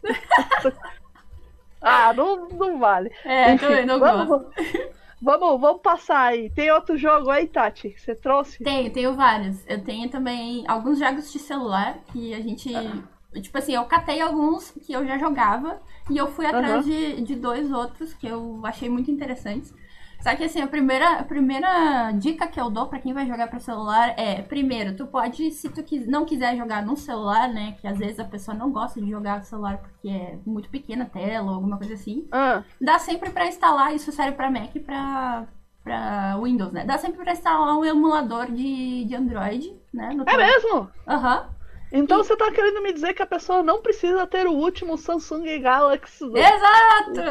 [1.79, 3.11] Ah, não, não vale.
[3.23, 4.51] É, Enfim, também não vamos, gosto.
[5.21, 6.49] Vamos, vamos passar aí.
[6.49, 8.63] Tem outro jogo aí, Tati, que você trouxe?
[8.63, 9.65] Tenho, tenho vários.
[9.67, 12.73] Eu tenho também alguns jogos de celular que a gente.
[12.75, 13.41] Ah.
[13.41, 16.91] Tipo assim, eu catei alguns que eu já jogava e eu fui atrás uhum.
[16.91, 19.73] de, de dois outros que eu achei muito interessantes.
[20.21, 23.47] Só que assim, a primeira, a primeira dica que eu dou para quem vai jogar
[23.47, 27.87] para celular é, primeiro, tu pode, se tu não quiser jogar no celular, né, que
[27.87, 31.07] às vezes a pessoa não gosta de jogar no celular porque é muito pequena a
[31.07, 32.63] tela ou alguma coisa assim, ah.
[32.79, 35.47] dá sempre para instalar, isso serve para Mac e para
[35.87, 36.83] para Windows, né?
[36.83, 40.09] Dá sempre para instalar um emulador de, de Android, né?
[40.27, 40.89] é mesmo?
[41.07, 41.37] Aham.
[41.37, 41.56] Uhum.
[41.91, 42.23] Então e...
[42.23, 46.25] você tá querendo me dizer que a pessoa não precisa ter o último Samsung Galaxy.
[46.25, 47.21] Exato!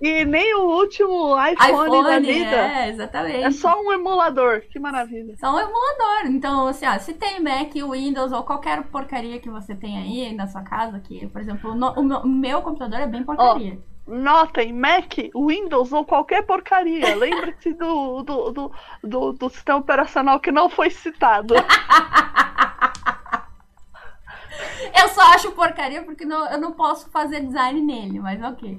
[0.00, 2.56] E, e nem o último iPhone, iPhone da vida.
[2.56, 3.44] É, exatamente.
[3.44, 4.62] É só um emulador.
[4.70, 5.36] Que maravilha.
[5.38, 6.26] Só um emulador.
[6.26, 10.46] Então, assim, ó, se tem Mac, Windows ou qualquer porcaria que você tem aí na
[10.46, 13.78] sua casa, que, por exemplo, no, o, meu, o meu computador é bem porcaria.
[13.94, 13.98] Oh.
[14.08, 17.12] Notem, Mac, Windows ou qualquer porcaria.
[17.18, 21.54] Lembre-se do, do, do, do, do sistema operacional que não foi citado.
[24.94, 28.78] Eu só acho porcaria porque não, eu não posso fazer design nele, mas ok.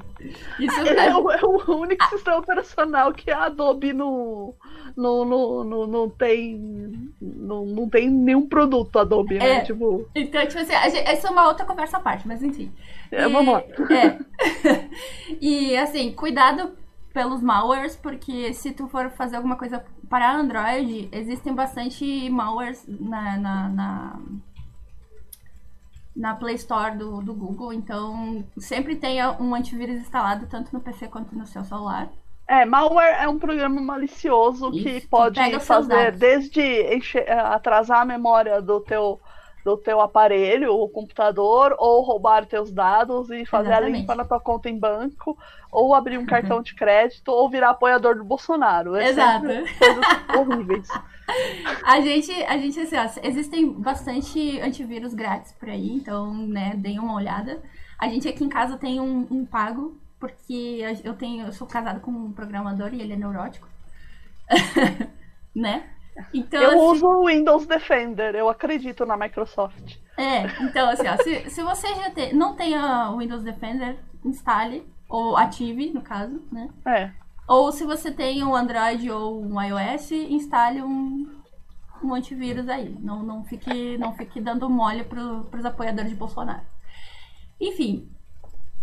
[0.59, 2.09] Isso é, é, o, é o único ah.
[2.09, 4.55] sistema operacional que a Adobe não,
[4.95, 7.11] não, não, não, não tem.
[7.21, 9.57] Não, não tem nenhum produto Adobe, né?
[9.57, 10.07] É, tipo...
[10.15, 12.71] Então, tipo assim, essa é uma outra conversa à parte, mas enfim.
[13.11, 13.63] É, e, vamos lá.
[13.91, 14.19] É.
[15.41, 16.71] e assim, cuidado
[17.13, 23.37] pelos malwares, porque se tu for fazer alguma coisa para Android, existem bastante malwares na,
[23.37, 24.19] na, na
[26.19, 31.07] na Play Store do, do Google, então sempre tenha um antivírus instalado tanto no PC
[31.07, 32.09] quanto no seu celular.
[32.45, 36.61] É, malware é um programa malicioso Isso, que pode que fazer desde
[36.93, 39.19] encher, atrasar a memória do teu
[39.63, 43.95] do teu aparelho, o computador, ou roubar teus dados e fazer Exatamente.
[43.95, 45.37] a limpa na tua conta em banco,
[45.71, 48.95] ou abrir um cartão de crédito, ou virar apoiador do Bolsonaro.
[48.95, 49.45] É Exato.
[49.45, 50.05] Coisas
[50.35, 50.87] horríveis.
[51.83, 56.99] A gente, a gente, assim, ó, existem bastante antivírus grátis por aí, então, né, deem
[56.99, 57.61] uma olhada.
[57.97, 61.99] A gente aqui em casa tem um, um pago, porque eu tenho, eu sou casada
[61.99, 63.67] com um programador e ele é neurótico.
[65.55, 65.89] né?
[66.33, 69.97] Então, eu assim, uso o Windows Defender, eu acredito na Microsoft.
[70.17, 74.85] É, então assim, ó, se, se você já tem, não tem o Windows Defender, instale,
[75.07, 76.69] ou ative, no caso, né?
[76.85, 77.11] É.
[77.49, 81.27] Ou se você tem um Android ou um iOS, instale um,
[82.03, 82.95] um antivírus aí.
[82.99, 86.61] Não, não, fique, não fique dando mole pro, pros apoiadores de Bolsonaro.
[87.59, 88.07] Enfim,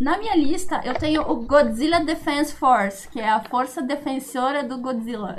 [0.01, 4.79] na minha lista eu tenho o Godzilla Defense Force, que é a força defensora do
[4.79, 5.37] Godzilla.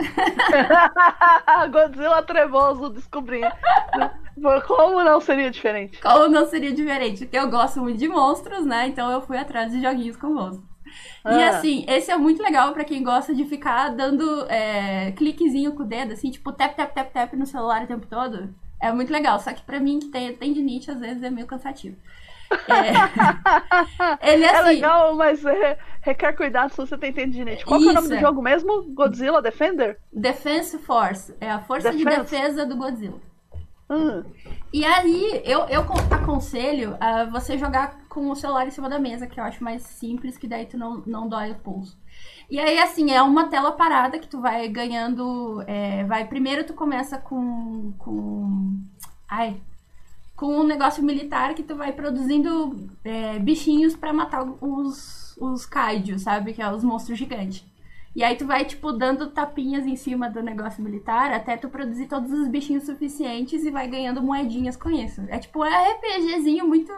[1.70, 3.42] Godzilla trevoso, descobri.
[4.66, 6.00] Como não seria diferente?
[6.00, 7.26] Como não seria diferente?
[7.26, 8.88] Porque eu gosto muito de monstros, né?
[8.88, 10.77] Então eu fui atrás de joguinhos com monstros.
[11.24, 11.38] Ah.
[11.38, 15.84] E assim, esse é muito legal para quem gosta de ficar dando é, cliquezinho com
[15.84, 18.54] o dedo, assim, tipo tap, tap, tap, tap no celular o tempo todo.
[18.82, 19.40] É muito legal.
[19.40, 21.98] Só que para mim, que tem tendinite, às vezes é meio cansativo.
[22.50, 27.66] É, ele é, é assim, é legal, mas é, requer cuidado se você tem tendinite.
[27.66, 28.84] Qual é o nome do jogo mesmo?
[28.94, 29.98] Godzilla Defender?
[30.14, 31.36] Defense Force.
[31.42, 32.10] É a força Defense.
[32.10, 33.20] de defesa do Godzilla.
[33.90, 34.24] Hum.
[34.72, 39.28] E aí, eu, eu aconselho uh, você jogar com o celular em cima da mesa,
[39.28, 41.98] que eu acho mais simples, que daí tu não, não dói o pulso.
[42.50, 45.64] E aí, assim, é uma tela parada que tu vai ganhando.
[45.68, 47.94] É, vai Primeiro tu começa com.
[47.98, 48.82] com.
[49.28, 49.62] Ai.
[50.36, 56.20] Com um negócio militar que tu vai produzindo é, bichinhos para matar os, os kaiju,
[56.20, 56.54] sabe?
[56.54, 57.66] Que é os monstros gigantes.
[58.18, 62.08] E aí tu vai, tipo, dando tapinhas em cima do negócio militar até tu produzir
[62.08, 65.22] todos os bichinhos suficientes e vai ganhando moedinhas com isso.
[65.28, 66.92] É tipo um RPGzinho muito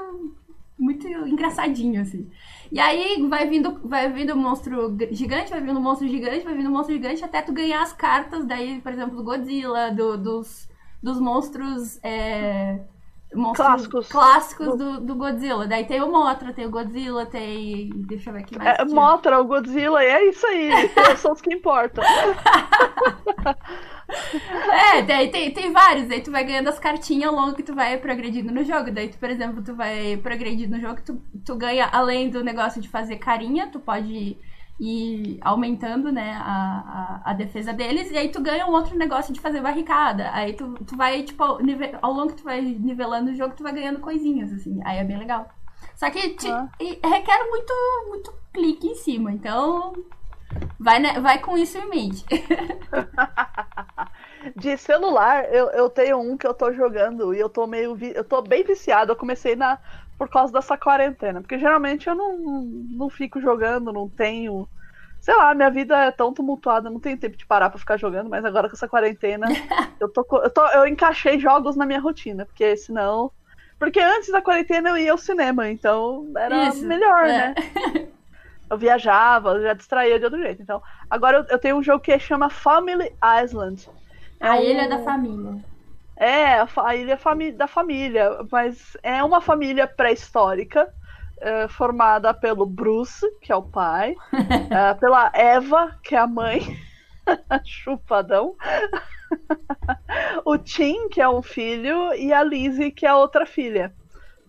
[0.77, 2.31] muito engraçadinho, assim.
[2.71, 6.95] E aí vai vindo, vai vindo monstro gigante, vai vindo monstro gigante, vai vindo monstro
[6.95, 10.69] gigante, até tu ganhar as cartas, daí, por exemplo, do Godzilla, do, dos,
[11.03, 11.99] dos monstros.
[12.01, 12.79] É,
[13.33, 15.67] monstros clássicos, clássicos do, do, Godzilla.
[15.67, 17.89] Daí tem o Mothra, tem o Godzilla, tem.
[17.95, 18.79] Deixa eu ver aqui mais.
[18.79, 20.71] É, Mothra, o Godzilla, e é isso aí.
[21.17, 22.03] são os que importam.
[24.93, 26.07] é, daí tem, tem vários.
[26.07, 28.91] Daí tu vai ganhando as cartinhas ao longo que tu vai progredindo no jogo.
[28.91, 32.81] Daí, tu, por exemplo, tu vai progredindo no jogo, tu, tu ganha, além do negócio
[32.81, 34.37] de fazer carinha, tu pode
[34.79, 39.33] e aumentando, né, a, a, a, defesa deles, e aí tu ganha um outro negócio
[39.33, 40.31] de fazer barricada.
[40.31, 41.43] Aí tu, tu vai, tipo,
[42.01, 44.79] ao longo que tu vai nivelando o jogo, tu vai ganhando coisinhas, assim.
[44.85, 45.49] Aí é bem legal.
[45.95, 46.69] Só que te, ah.
[46.79, 47.73] requer muito,
[48.07, 49.93] muito clique em cima, então
[50.79, 52.25] vai, vai com isso em mente.
[54.55, 57.93] De celular, eu, eu tenho um que eu tô jogando e eu tô meio.
[57.93, 58.13] Vi...
[58.15, 59.11] Eu tô bem viciado.
[59.11, 59.77] Eu comecei na
[60.19, 61.39] por causa dessa quarentena.
[61.39, 64.67] Porque geralmente eu não, não fico jogando, não tenho.
[65.21, 68.29] Sei lá, minha vida é tão tumultuada, não tenho tempo de parar pra ficar jogando,
[68.29, 69.47] mas agora com essa quarentena,
[69.99, 73.31] eu, tô, eu, tô, eu encaixei jogos na minha rotina, porque senão.
[73.77, 77.27] Porque antes da quarentena eu ia ao cinema, então era Isso, melhor, é.
[77.27, 77.55] né?
[78.69, 80.61] Eu viajava, eu já distraía de outro jeito.
[80.61, 80.79] Então,
[81.09, 83.11] agora eu, eu tenho um jogo que chama Family
[83.43, 83.89] Island.
[84.39, 84.61] É a um...
[84.61, 85.55] Ilha da Família.
[86.19, 87.17] É, a ilha
[87.55, 90.93] da família, mas é uma família pré-histórica,
[91.39, 94.13] é, formada pelo Bruce, que é o pai,
[94.69, 96.59] é, pela Eva, que é a mãe,
[97.63, 98.53] chupadão,
[100.43, 103.93] o Tim, que é um filho, e a Lizzie, que é outra filha,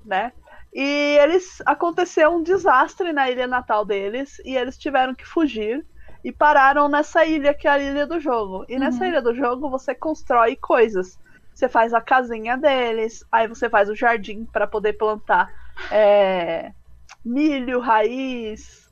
[0.05, 0.33] né?
[0.73, 5.85] E eles aconteceu um desastre na ilha natal deles e eles tiveram que fugir
[6.25, 8.65] e pararam nessa ilha que é a ilha do jogo.
[8.69, 8.81] E uhum.
[8.81, 11.19] nessa ilha do jogo você constrói coisas.
[11.61, 15.53] Você faz a casinha deles, aí você faz o jardim para poder plantar
[15.93, 16.73] é,
[17.23, 18.89] milho, raiz,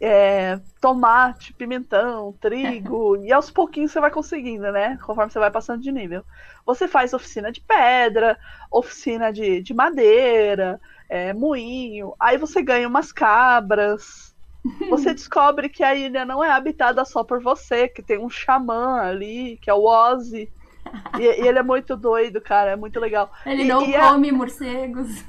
[0.00, 4.98] é, tomate, pimentão, trigo, e aos pouquinhos você vai conseguindo, né?
[5.06, 6.24] Conforme você vai passando de nível.
[6.66, 8.36] Você faz oficina de pedra,
[8.68, 14.34] oficina de, de madeira, é, moinho, aí você ganha umas cabras,
[14.90, 19.02] você descobre que a ilha não é habitada só por você, que tem um xamã
[19.02, 20.50] ali, que é o Ozzy.
[21.18, 23.30] E, e ele é muito doido, cara, é muito legal.
[23.46, 24.32] Ele e, não e come é...
[24.32, 25.24] morcegos.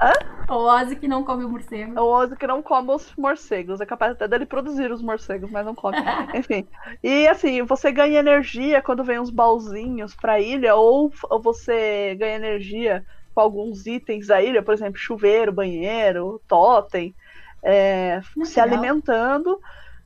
[0.00, 0.12] Hã?
[0.48, 1.96] O Ozzy que não come morcegos.
[1.96, 3.80] O Ozzy que não come os morcegos.
[3.80, 5.96] É capaz até dele produzir os morcegos, mas não come.
[6.34, 6.66] Enfim.
[7.02, 12.36] E assim, você ganha energia quando vem uns baúzinhos pra ilha, ou, ou você ganha
[12.36, 17.14] energia com alguns itens da ilha, por exemplo, chuveiro, banheiro, totem
[17.62, 19.60] é, se alimentando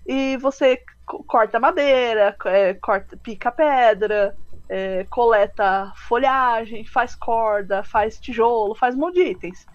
[0.06, 0.80] e você
[1.26, 4.36] corta madeira, é, corta, pica pedra,
[4.68, 9.66] é, coleta folhagem, faz corda, faz tijolo, faz um monte de itens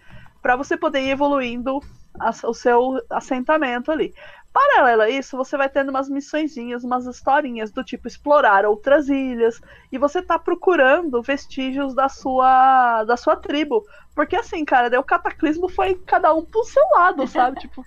[0.41, 1.79] para você poder ir evoluindo
[2.19, 4.13] a, o seu assentamento ali.
[4.51, 9.61] Paralelo a isso, você vai tendo umas missõezinhas, umas historinhas do tipo explorar outras ilhas
[9.89, 15.03] e você tá procurando vestígios da sua da sua tribo, porque assim, cara, daí o
[15.03, 17.61] cataclismo foi cada um pro seu lado, sabe?
[17.61, 17.85] tipo,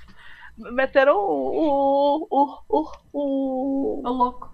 [0.57, 4.54] meteram o o, o, o, o louco.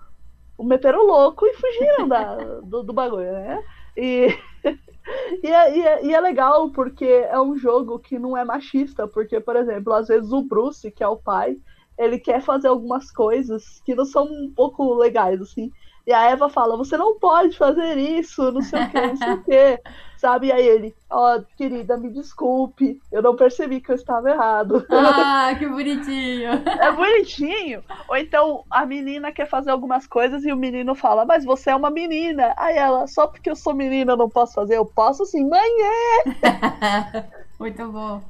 [0.64, 3.62] Meteram louco e fugiram da, do, do bagulho, né?
[3.96, 4.28] E
[5.42, 9.08] e é, e, é, e é legal porque é um jogo que não é machista,
[9.08, 11.56] porque, por exemplo, às vezes o Bruce, que é o pai,
[11.98, 15.70] ele quer fazer algumas coisas que não são um pouco legais, assim.
[16.06, 19.32] E a Eva fala, você não pode fazer isso, não sei o que, não sei
[19.32, 19.80] o que.
[20.20, 20.48] Sabe?
[20.48, 24.84] E aí ele, ó, oh, querida, me desculpe, eu não percebi que eu estava errado.
[24.90, 26.50] Ah, que bonitinho.
[26.78, 27.82] É bonitinho.
[28.06, 31.76] Ou então a menina quer fazer algumas coisas e o menino fala, mas você é
[31.76, 32.52] uma menina.
[32.58, 35.70] Aí ela, só porque eu sou menina eu não posso fazer, eu posso sim, mãe
[35.82, 37.24] é.
[37.58, 38.20] Muito bom.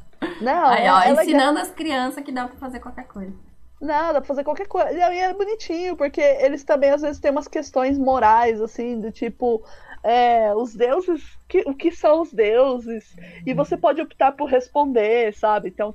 [0.40, 1.62] Não, aí, ó, é ensinando legal.
[1.62, 3.32] as crianças que dá pra fazer qualquer coisa.
[3.80, 4.92] Não, dá pra fazer qualquer coisa.
[4.92, 9.64] E é bonitinho, porque eles também às vezes têm umas questões morais, assim, do tipo,
[10.02, 13.16] é, os deuses, que, o que são os deuses?
[13.46, 15.70] E você pode optar por responder, sabe?
[15.70, 15.94] Então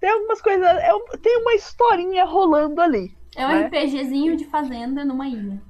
[0.00, 0.66] tem algumas coisas.
[0.66, 0.90] É,
[1.22, 3.14] tem uma historinha rolando ali.
[3.36, 3.66] É um né?
[3.66, 5.60] RPGzinho de fazenda numa ilha.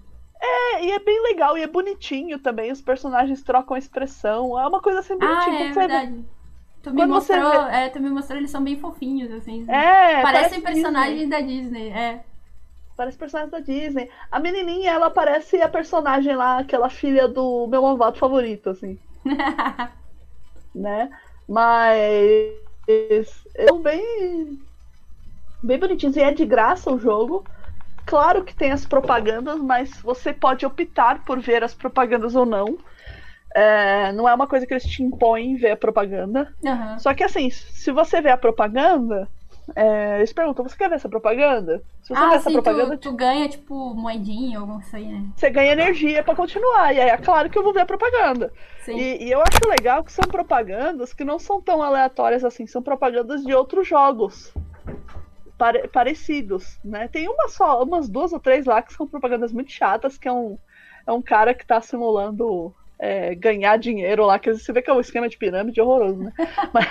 [0.40, 2.70] É, e é bem legal, e é bonitinho também.
[2.70, 4.59] Os personagens trocam expressão.
[4.59, 5.59] É uma coisa assim bonitinha.
[5.59, 6.24] Ah, é, verdade.
[6.87, 7.77] Tu me, mostrou, vê...
[7.77, 9.64] é, tu me mostrou, eles são bem fofinhos, assim.
[9.68, 12.25] É, Parecem parece personagens da Disney, é.
[12.96, 14.09] Parece personagem da Disney.
[14.31, 18.96] A menininha, ela parece a personagem lá, aquela filha do meu malvado favorito, assim.
[20.75, 21.11] né?
[21.49, 22.55] Mas.
[23.55, 24.59] É bem.
[25.62, 26.12] Bem bonitinho.
[26.16, 27.44] E é de graça o jogo.
[28.07, 32.79] Claro que tem as propagandas, mas você pode optar por ver as propagandas ou não.
[33.57, 36.53] É, não é uma coisa que eles te impõem ver a propaganda.
[36.62, 36.99] Uhum.
[36.99, 39.27] Só que assim, se você vê a propaganda,
[39.75, 41.83] é, eles perguntam, você quer ver essa propaganda?
[42.03, 42.99] Se você ah, ver essa propaganda.
[42.99, 45.25] Tu, tu ganha, tipo, moedinha ou alguma coisa aí, né?
[45.35, 46.95] Você ganha energia para continuar.
[46.95, 48.53] E aí é claro que eu vou ver a propaganda.
[48.87, 52.83] E, e, eu acho legal que são propagandas que não são tão aleatórias assim, são
[52.83, 54.52] propagandas de outros jogos.
[55.57, 57.09] Pare parecidos, né?
[57.09, 60.33] Tem uma só, umas duas ou três lá que são propagandas muito chatas, que é
[60.33, 60.59] um,
[61.07, 64.94] é um cara que tá simulando é, ganhar dinheiro lá, que você vê que é
[64.94, 66.33] um esquema de pirâmide horroroso, né?
[66.73, 66.87] Mas,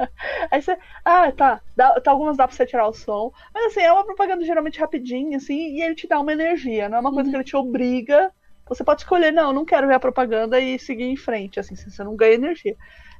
[0.50, 0.76] aí você.
[1.04, 1.60] Ah, tá.
[1.76, 2.10] Dá, tá.
[2.10, 3.32] Algumas dá pra você tirar o som.
[3.54, 6.88] Mas assim, é uma propaganda geralmente rapidinha, assim, e ele te dá uma energia.
[6.88, 7.30] Não é uma coisa uhum.
[7.30, 8.32] que ele te obriga.
[8.68, 12.04] Você pode escolher, não, não quero ver a propaganda e seguir em frente, assim, você
[12.04, 12.76] não ganha energia.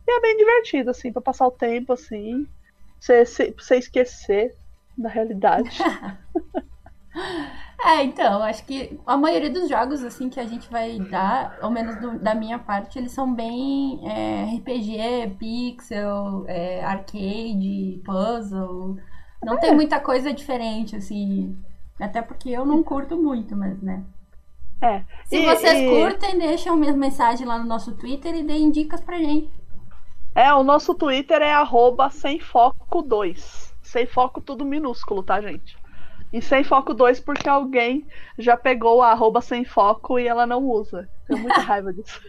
[0.06, 2.46] E é bem divertido, assim, pra passar o tempo, assim.
[3.04, 4.54] Pra você, você esquecer
[4.96, 5.70] da realidade.
[7.82, 11.70] É, então, acho que a maioria dos jogos, assim, que a gente vai dar, ao
[11.70, 18.98] menos do, da minha parte, eles são bem é, RPG, pixel, é, arcade, puzzle.
[19.42, 19.56] Não é.
[19.58, 21.56] tem muita coisa diferente, assim.
[21.98, 24.04] Até porque eu não curto muito, mas, né?
[24.82, 25.02] É.
[25.24, 25.88] Se e, vocês e...
[25.88, 29.50] curtem, deixam minha mensagem lá no nosso Twitter e deem dicas pra gente.
[30.34, 33.74] É, o nosso Twitter é arroba sem foco 2.
[33.82, 35.79] Sem foco tudo minúsculo, tá, gente?
[36.32, 38.06] E sem foco 2 porque alguém
[38.38, 41.08] já pegou a arroba sem foco e ela não usa.
[41.26, 42.20] Tenho muita raiva disso.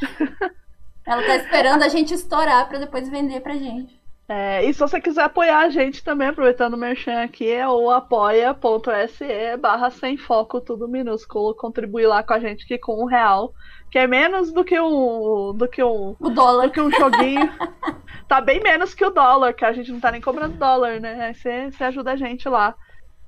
[1.04, 4.00] Ela tá esperando a gente estourar para depois vender pra gente.
[4.28, 7.90] É, e se você quiser apoiar a gente também, aproveitando o merchan aqui, é o
[7.90, 11.54] apoia.se barra sem foco, tudo minúsculo.
[11.54, 13.52] Contribuir lá com a gente aqui com um real,
[13.90, 15.52] que é menos do que um.
[15.54, 16.16] do que um.
[16.20, 16.68] O dólar.
[16.68, 17.52] Do que um joguinho.
[18.28, 21.26] tá bem menos que o dólar, que a gente não tá nem cobrando dólar, né?
[21.26, 22.74] Aí você, você ajuda a gente lá.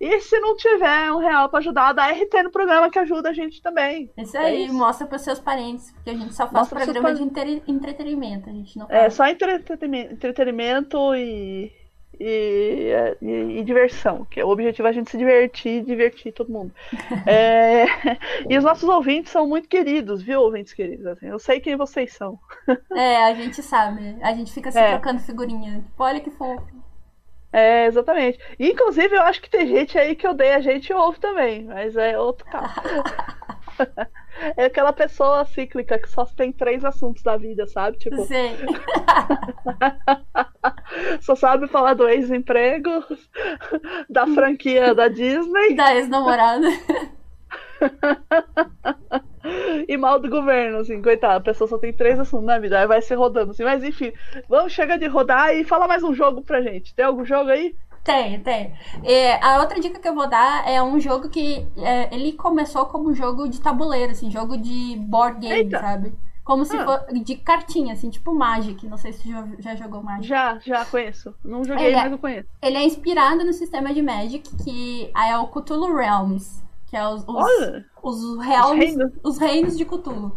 [0.00, 3.32] E se não tiver um real para ajudar, dá RT no programa que ajuda a
[3.32, 4.10] gente também.
[4.16, 4.74] Isso aí, é isso.
[4.74, 7.62] mostra para seus parentes, porque a gente só faz mostra programa de entre...
[7.66, 9.04] entretenimento, a gente não é, faz.
[9.04, 11.72] É, só entretenimento, entretenimento e,
[12.20, 12.92] e,
[13.22, 13.30] e,
[13.60, 16.72] e, diversão, que o objetivo é a gente se divertir e divertir todo mundo.
[17.26, 17.84] é,
[18.48, 21.06] e os nossos ouvintes são muito queridos, viu, ouvintes queridos?
[21.06, 22.38] Assim, eu sei quem vocês são.
[22.94, 24.16] é, a gente sabe.
[24.22, 24.90] A gente fica se é.
[24.90, 25.84] trocando figurinha.
[25.98, 26.83] Olha que fofo.
[27.54, 28.36] É, exatamente.
[28.58, 31.96] Inclusive, eu acho que tem gente aí que odeia a gente e ouve também, mas
[31.96, 32.74] é outro caso.
[34.58, 37.96] é aquela pessoa cíclica que só tem três assuntos da vida, sabe?
[37.98, 38.24] Tipo.
[38.24, 38.56] Sim.
[41.22, 42.90] só sabe falar do ex-emprego,
[44.10, 45.76] da franquia da Disney.
[45.76, 46.66] Da ex-namorada.
[49.88, 52.86] e mal do governo, assim, coitado, a pessoa só tem três assuntos na vida, aí
[52.86, 54.12] vai se rodando, assim, mas enfim,
[54.48, 56.94] vamos chegar de rodar e fala mais um jogo pra gente.
[56.94, 57.74] Tem algum jogo aí?
[58.04, 58.74] Tem, tem.
[59.02, 62.84] É, a outra dica que eu vou dar é um jogo que é, ele começou
[62.86, 65.80] como um jogo de tabuleiro, assim, jogo de board game, Eita.
[65.80, 66.12] sabe?
[66.44, 66.84] Como se ah.
[66.84, 68.86] fosse de cartinha, assim, tipo Magic.
[68.86, 70.28] Não sei se já, já jogou Magic.
[70.28, 71.34] Já, já conheço.
[71.42, 72.48] Não joguei, ele é mas eu conheço.
[72.60, 76.63] Ele é inspirado no sistema de Magic, que é o Cthulhu Realms
[76.94, 79.12] que é os, os, os, realms, os, reinos.
[79.24, 80.32] os reinos de Cthulhu.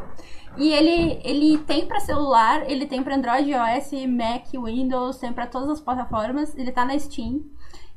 [0.58, 5.46] E ele, ele tem para celular, ele tem para Android, iOS, Mac, Windows, tem para
[5.46, 7.44] todas as plataformas, ele tá na Steam.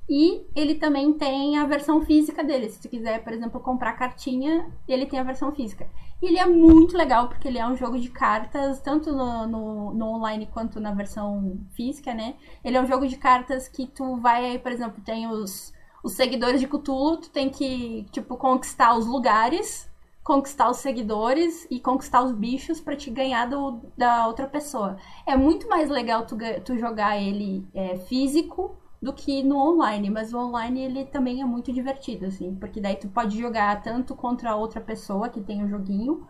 [0.07, 2.69] E ele também tem a versão física dele.
[2.69, 5.89] Se você quiser, por exemplo, comprar cartinha, ele tem a versão física.
[6.21, 9.95] E ele é muito legal, porque ele é um jogo de cartas, tanto no, no,
[9.95, 12.35] no, online quanto na versão física, né?
[12.63, 15.73] Ele é um jogo de cartas que tu vai, por exemplo, tem os
[16.03, 19.91] os seguidores de Cthulhu, tu tem que, tipo, conquistar os lugares,
[20.23, 24.97] conquistar os seguidores e conquistar os bichos para te ganhar do, da outra pessoa.
[25.27, 30.33] É muito mais legal tu, tu jogar ele é, físico do que no online, mas
[30.33, 34.51] o online ele também é muito divertido, assim, porque daí tu pode jogar tanto contra
[34.51, 36.27] a outra pessoa que tem o joguinho,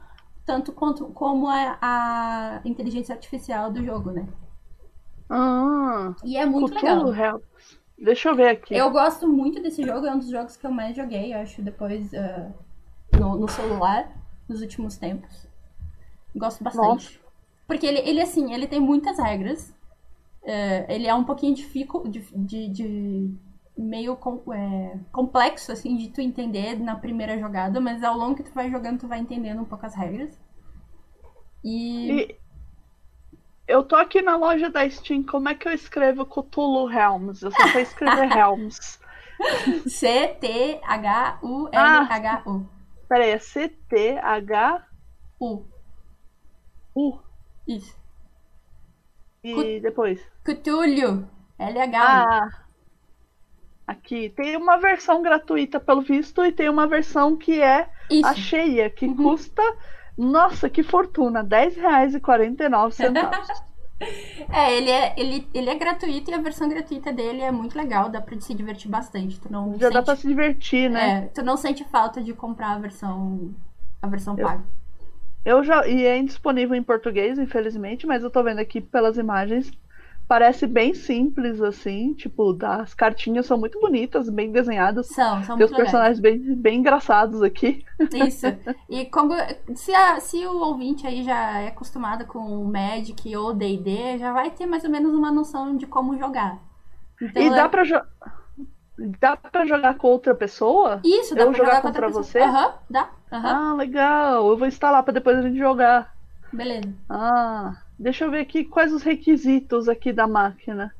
[0.47, 4.29] tanto quanto, como a, a inteligência artificial do jogo, né?
[5.29, 7.15] Ah, e é muito Cthulhu legal.
[7.15, 7.50] Helps.
[8.01, 8.75] Deixa eu ver aqui.
[8.75, 12.11] Eu gosto muito desse jogo, é um dos jogos que eu mais joguei, acho, depois
[12.15, 12.53] uh,
[13.19, 14.11] no, no, celular,
[14.49, 15.47] nos últimos tempos.
[16.35, 16.87] Gosto bastante.
[16.87, 17.11] Nossa.
[17.67, 19.69] Porque ele, ele, assim, ele tem muitas regras.
[20.43, 23.35] Uh, ele é um pouquinho dificu, de, de, de
[23.77, 28.45] meio com, é, complexo, assim, de tu entender na primeira jogada, mas ao longo que
[28.45, 30.41] tu vai jogando, tu vai entendendo um pouco as regras.
[31.63, 32.11] E...
[32.11, 32.37] e
[33.71, 37.41] eu tô aqui na loja da Steam, como é que eu escrevo Cthulhu Helms?
[37.43, 38.99] Eu só sei escrever Helms.
[39.87, 40.81] C-T-H-U-L-H-U.
[41.73, 42.67] Ah,
[43.09, 44.85] peraí, é C-T-H-U.
[46.95, 47.19] U.
[47.67, 47.97] Isso.
[49.45, 49.81] E Cut...
[49.81, 50.21] depois?
[50.45, 51.31] Cthulhu.
[51.59, 52.03] L-H-U.
[52.03, 52.49] Ah.
[53.87, 54.31] Aqui.
[54.31, 58.27] Tem uma versão gratuita, pelo visto, e tem uma versão que é Isso.
[58.27, 59.17] a cheia, que uhum.
[59.17, 59.63] custa
[60.27, 61.41] nossa, que fortuna!
[61.41, 63.71] R$10,49.
[64.51, 68.09] É, ele é, ele, ele é gratuito e a versão gratuita dele é muito legal,
[68.09, 69.39] dá pra se divertir bastante.
[69.39, 71.11] Tu não Já sente, dá pra se divertir, né?
[71.11, 73.55] É, tu não sente falta de comprar a versão,
[74.01, 74.65] a versão paga.
[75.45, 75.87] Eu já.
[75.87, 79.71] E é indisponível em português, infelizmente, mas eu tô vendo aqui pelas imagens
[80.31, 82.15] parece bem simples, assim.
[82.15, 85.09] Tipo, as cartinhas são muito bonitas, bem desenhadas.
[85.09, 87.85] São, são Tem muito os personagens bem, bem engraçados aqui.
[88.15, 88.47] Isso.
[88.89, 89.35] E como.
[89.75, 94.33] Se, a, se o ouvinte aí já é acostumado com o Magic ou DD, já
[94.33, 96.61] vai ter mais ou menos uma noção de como jogar.
[97.21, 97.69] Então, e dá é...
[97.69, 98.07] pra jogar.
[99.19, 101.01] Dá pra jogar com outra pessoa?
[101.03, 102.39] Isso, dá eu pra jogar, jogar contra você?
[102.39, 103.11] Aham, uhum, dá.
[103.33, 103.47] Uhum.
[103.47, 104.49] Ah, legal.
[104.49, 106.15] Eu vou instalar pra depois a gente jogar.
[106.53, 106.95] Beleza.
[107.09, 110.91] Ah, Deixa eu ver aqui quais os requisitos aqui da máquina.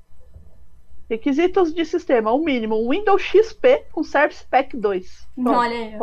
[1.09, 5.29] Requisitos de sistema, o mínimo, Windows XP com Service Pack 2.
[5.35, 5.59] Pronto.
[5.59, 5.99] Olha aí.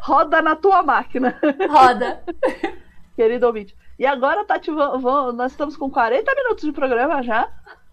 [0.00, 1.36] Roda na tua máquina.
[1.68, 2.22] Roda.
[3.16, 3.76] Querido ouvinte.
[3.98, 7.50] E agora, Tati, nós estamos com 40 minutos de programa já.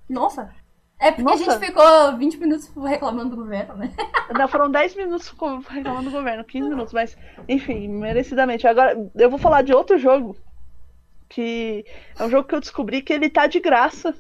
[0.08, 0.54] Nossa.
[1.00, 1.50] É porque Nossa.
[1.50, 3.92] a gente ficou 20 minutos reclamando do governo, né?
[4.38, 5.34] Não, foram 10 minutos
[5.68, 7.18] reclamando do governo, 15 minutos, mas,
[7.50, 8.68] enfim, merecidamente.
[8.68, 10.38] Agora, eu vou falar de outro jogo,
[11.32, 11.86] que
[12.20, 14.14] é um jogo que eu descobri que ele tá de graça.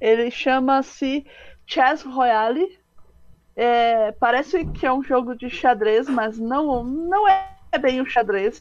[0.00, 1.24] Ele chama-se
[1.64, 2.78] Chess Royale.
[3.54, 7.48] É, parece que é um jogo de xadrez, mas não, não é
[7.80, 8.60] bem o xadrez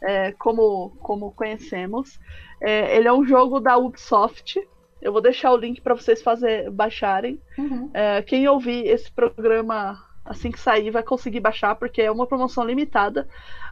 [0.00, 2.20] é, como, como conhecemos.
[2.60, 4.56] É, ele é um jogo da Ubisoft.
[5.02, 7.40] Eu vou deixar o link para vocês fazer, baixarem.
[7.58, 7.90] Uhum.
[7.92, 12.64] É, quem ouvir esse programa assim que sair vai conseguir baixar, porque é uma promoção
[12.64, 13.28] limitada.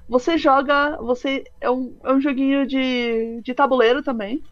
[0.09, 0.97] Você joga.
[0.99, 4.43] Você É um, é um joguinho de, de tabuleiro também.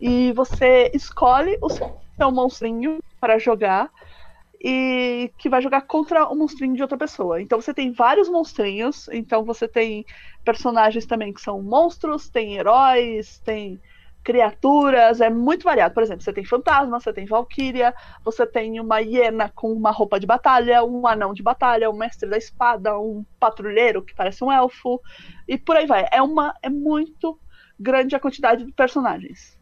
[0.00, 3.90] E você escolhe o seu monstrinho para jogar
[4.62, 7.42] e que vai jogar contra o monstrinho de outra pessoa.
[7.42, 10.04] Então você tem vários monstrinhos, então você tem
[10.44, 13.80] personagens também que são monstros, tem heróis, tem
[14.22, 15.94] criaturas, é muito variado.
[15.94, 17.94] Por exemplo, você tem fantasma, você tem valquíria,
[18.24, 22.28] você tem uma hiena com uma roupa de batalha, um anão de batalha, um mestre
[22.28, 25.00] da espada, um patrulheiro que parece um elfo,
[25.46, 26.06] e por aí vai.
[26.12, 27.38] É uma é muito
[27.78, 29.61] grande a quantidade de personagens.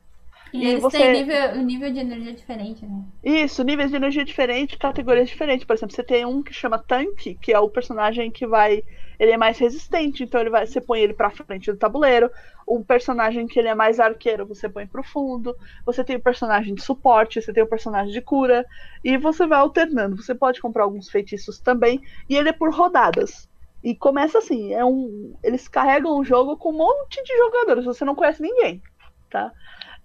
[0.52, 0.98] E, e eles você...
[0.98, 3.04] têm nível, nível de energia diferente, né?
[3.22, 5.64] Isso, níveis de energia diferente, categorias diferentes.
[5.64, 8.82] Por exemplo, você tem um que chama Tanque, que é o personagem que vai.
[9.18, 12.30] Ele é mais resistente, então ele vai, você põe ele pra frente do tabuleiro.
[12.66, 15.54] O personagem que ele é mais arqueiro, você põe pro fundo.
[15.84, 18.64] Você tem o personagem de suporte, você tem o personagem de cura.
[19.04, 20.16] E você vai alternando.
[20.16, 22.00] Você pode comprar alguns feitiços também.
[22.28, 23.50] E ele é por rodadas.
[23.82, 25.34] E começa assim, é um.
[25.42, 28.82] Eles carregam o jogo com um monte de jogadores, você não conhece ninguém.
[29.30, 29.52] Tá?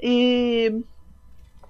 [0.02, 0.84] E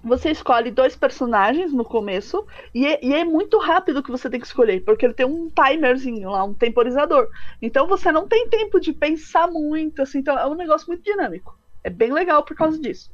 [0.06, 4.38] você escolhe dois personagens no começo e é, e é, muito rápido que você tem
[4.38, 7.28] que escolher, porque ele tem um timerzinho lá, um temporizador.
[7.60, 11.58] Então você não tem tempo de pensar muito, assim, então é um negócio muito dinâmico.
[11.82, 13.10] É bem legal por causa disso.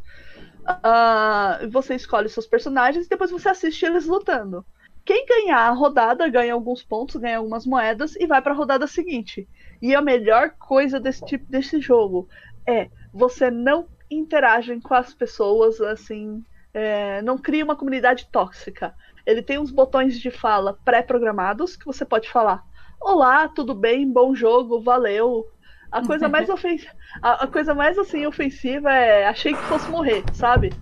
[0.63, 4.65] Uh, você escolhe seus personagens e depois você assiste eles lutando.
[5.05, 8.87] Quem ganhar a rodada ganha alguns pontos, ganha algumas moedas e vai para a rodada
[8.87, 9.49] seguinte.
[9.81, 12.29] E a melhor coisa desse tipo desse jogo
[12.67, 18.95] é você não interagem com as pessoas, assim, é, não cria uma comunidade tóxica.
[19.27, 22.65] Ele tem uns botões de fala pré-programados que você pode falar:
[23.01, 24.11] Olá, tudo bem?
[24.11, 25.47] Bom jogo, valeu.
[25.91, 26.93] A coisa mais ofensiva,
[27.23, 30.73] a, a, coisa mais assim ofensiva é achei que fosse morrer, sabe?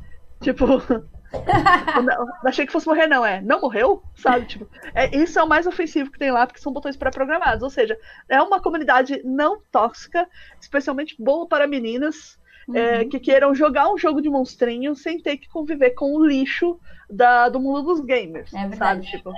[0.41, 0.67] Tipo,
[2.03, 4.47] não, achei que fosse morrer não é, não morreu, sabe?
[4.47, 7.71] Tipo, é, isso é o mais ofensivo que tem lá porque são botões pré-programados, ou
[7.71, 10.27] seja, é uma comunidade não tóxica,
[10.61, 12.77] especialmente boa para meninas uhum.
[12.77, 16.79] é, que queiram jogar um jogo de monstrinho sem ter que conviver com o lixo
[17.09, 19.07] da, do mundo dos gamers, é sabe?
[19.07, 19.33] Tipo,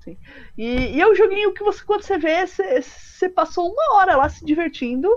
[0.00, 0.16] sim.
[0.56, 4.16] E, e é um joguinho que você, quando você vê, você, você passou uma hora
[4.16, 5.08] lá se divertindo,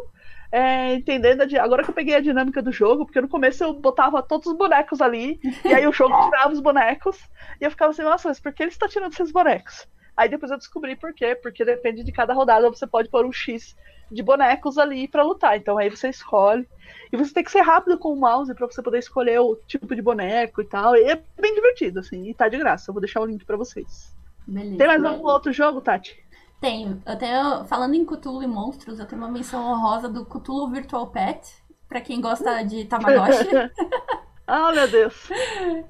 [0.51, 1.41] é, entendendo.
[1.41, 4.47] A, agora que eu peguei a dinâmica do jogo, porque no começo eu botava todos
[4.47, 7.18] os bonecos ali, e aí o jogo tirava os bonecos,
[7.60, 9.88] e eu ficava assim, nossa, mas por que ele está tirando esses bonecos?
[10.16, 13.34] Aí depois eu descobri por quê, porque depende de cada rodada, você pode pôr um
[13.34, 13.76] X
[14.12, 15.58] de bonecos ali para lutar.
[15.58, 16.68] Então aí você escolhe.
[17.12, 19.95] E você tem que ser rápido com o mouse para você poder escolher o tipo
[19.95, 20.95] de boneco e tal.
[20.95, 22.89] E é bem divertido, assim, e tá de graça.
[22.89, 24.16] Eu vou deixar o link para vocês.
[24.47, 24.78] Beleza.
[24.78, 26.24] Tem mais algum outro jogo, Tati?
[26.60, 27.01] Tenho.
[27.06, 31.08] Eu tenho, falando em Cthulhu e monstros, eu tenho uma menção honrosa do Cthulhu Virtual
[31.08, 31.53] Pet,
[31.88, 33.49] para quem gosta de Tamagotchi.
[34.47, 35.28] Ah, oh, meu Deus.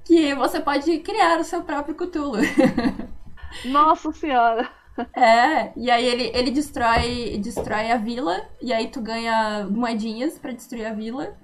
[0.05, 2.39] que você pode criar o seu próprio Cthulhu.
[3.65, 4.69] Nossa senhora.
[5.15, 10.53] É, e aí ele, ele destrói, destrói a vila, e aí tu ganha moedinhas para
[10.53, 11.37] destruir a vila.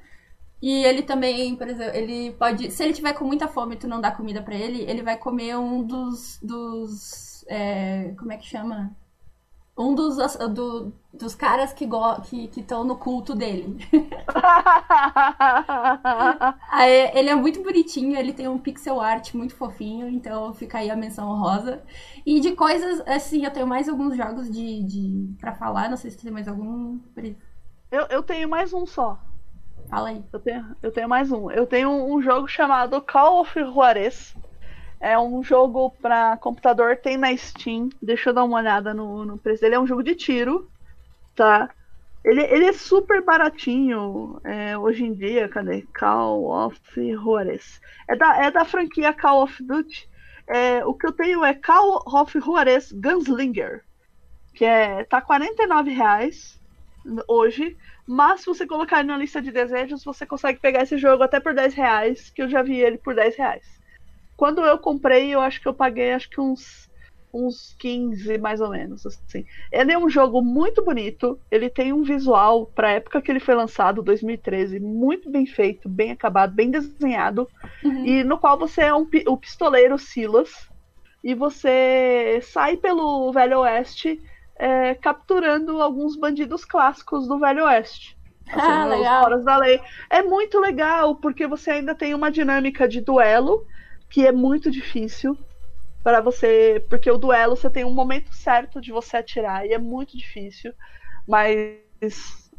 [0.61, 2.71] E ele também, por exemplo, ele pode.
[2.71, 5.17] Se ele tiver com muita fome e tu não dá comida para ele, ele vai
[5.17, 6.39] comer um dos.
[6.41, 8.95] dos é, como é que chama?
[9.82, 10.17] Um dos,
[10.53, 13.77] do, dos caras que estão que, que no culto dele.
[16.69, 20.89] aí, ele é muito bonitinho, ele tem um pixel art muito fofinho, então fica aí
[20.89, 21.82] a menção rosa.
[22.25, 26.11] E de coisas, assim, eu tenho mais alguns jogos de, de para falar, não sei
[26.11, 26.99] se tem mais algum.
[27.91, 29.19] Eu, eu tenho mais um só.
[29.89, 30.23] Fala aí.
[30.32, 31.51] Eu tenho, eu tenho mais um.
[31.51, 34.36] Eu tenho um jogo chamado Call of Juarez.
[35.01, 37.89] É um jogo para computador, tem na Steam.
[37.99, 39.73] Deixa eu dar uma olhada no, no preço dele.
[39.73, 40.69] É um jogo de tiro,
[41.35, 41.71] tá?
[42.23, 45.49] Ele, ele é super baratinho é, hoje em dia.
[45.49, 45.81] Cadê?
[45.97, 47.81] Call of Juarez.
[48.07, 50.07] É da, é da franquia Call of Duty.
[50.47, 53.83] É, o que eu tenho é Call of Juarez Gunslinger.
[54.53, 56.61] Que é, tá R$ reais.
[57.27, 57.75] hoje,
[58.05, 61.39] mas se você colocar ele na lista de desejos, você consegue pegar esse jogo até
[61.39, 63.80] por 10 reais, que eu já vi ele por 10 reais.
[64.41, 66.89] Quando eu comprei, eu acho que eu paguei acho que uns,
[67.31, 69.05] uns 15, mais ou menos.
[69.05, 69.45] Assim.
[69.71, 73.39] Ele é um jogo muito bonito, ele tem um visual, para a época que ele
[73.39, 77.47] foi lançado, 2013, muito bem feito, bem acabado, bem desenhado,
[77.83, 78.03] uhum.
[78.03, 80.67] e no qual você é um, o pistoleiro Silas,
[81.23, 84.19] e você sai pelo Velho Oeste
[84.55, 88.17] é, capturando alguns bandidos clássicos do Velho Oeste.
[88.51, 89.23] Assim, ah, legal.
[89.23, 89.79] Horas da lei.
[90.09, 93.67] É muito legal, porque você ainda tem uma dinâmica de duelo,
[94.12, 95.38] que é muito difícil
[96.03, 96.86] para você.
[96.89, 100.74] Porque o duelo você tem um momento certo de você atirar, e é muito difícil.
[101.28, 101.80] Mas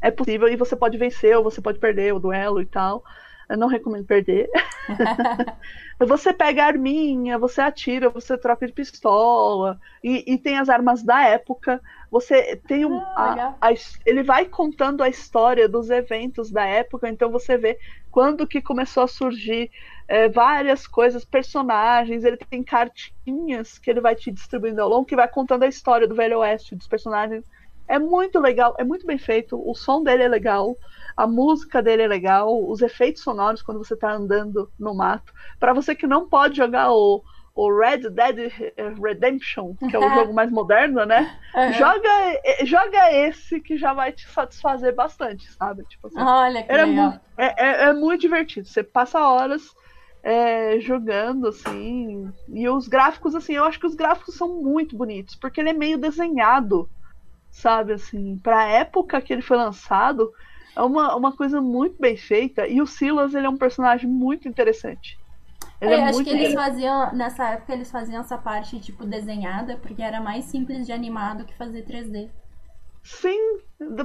[0.00, 3.04] é possível e você pode vencer ou você pode perder o duelo e tal.
[3.48, 4.48] Eu não recomendo perder.
[6.00, 9.78] você pega arminha, você atira, você troca de pistola.
[10.02, 11.80] E, e tem as armas da época.
[12.10, 12.98] Você tem um.
[13.16, 13.74] Ah, a, a,
[14.06, 17.78] ele vai contando a história dos eventos da época, então você vê
[18.10, 19.70] quando que começou a surgir
[20.08, 22.24] é, várias coisas, personagens.
[22.24, 26.06] Ele tem cartinhas que ele vai te distribuindo ao longo, que vai contando a história
[26.06, 27.44] do Velho Oeste, dos personagens.
[27.88, 29.60] É muito legal, é muito bem feito.
[29.68, 30.76] O som dele é legal
[31.16, 35.32] a música dele é legal, os efeitos sonoros quando você está andando no mato.
[35.58, 37.22] Para você que não pode jogar o,
[37.54, 38.52] o Red Dead
[39.02, 41.38] Redemption, que é o jogo mais moderno, né?
[41.54, 41.72] Uhum.
[41.72, 42.10] Joga,
[42.64, 45.84] joga esse que já vai te satisfazer bastante, sabe?
[45.84, 47.20] Tipo assim, Olha que é legal.
[47.36, 48.66] É, é, é, muito divertido.
[48.66, 49.74] Você passa horas
[50.22, 52.32] é, jogando, assim.
[52.48, 55.74] E os gráficos, assim, eu acho que os gráficos são muito bonitos, porque ele é
[55.74, 56.88] meio desenhado,
[57.50, 57.94] sabe?
[57.94, 60.32] Assim, pra época que ele foi lançado,
[60.76, 62.66] é uma, uma coisa muito bem feita.
[62.66, 65.18] E o Silas, ele é um personagem muito interessante.
[65.80, 69.76] Ele é, é acho que eles faziam, nessa época, eles faziam essa parte, tipo, desenhada,
[69.78, 72.30] porque era mais simples de animar do que fazer 3D.
[73.02, 73.58] Sim,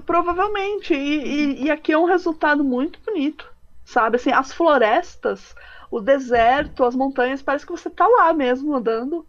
[0.03, 0.95] provavelmente.
[0.95, 3.53] E, e, e, aqui é um resultado muito bonito.
[3.85, 5.55] Sabe, assim, as florestas,
[5.89, 9.25] o deserto, as montanhas, parece que você tá lá mesmo, andando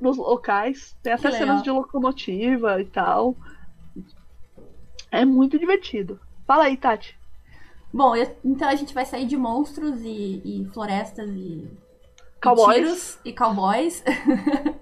[0.00, 0.96] nos locais.
[1.02, 3.36] Tem até cenas de locomotiva e tal.
[5.10, 6.20] É muito divertido.
[6.46, 7.18] Fala aí, Tati.
[7.92, 11.68] Bom, eu, então a gente vai sair de monstros e, e florestas e,
[12.40, 13.18] cowboys.
[13.24, 14.04] e e cowboys.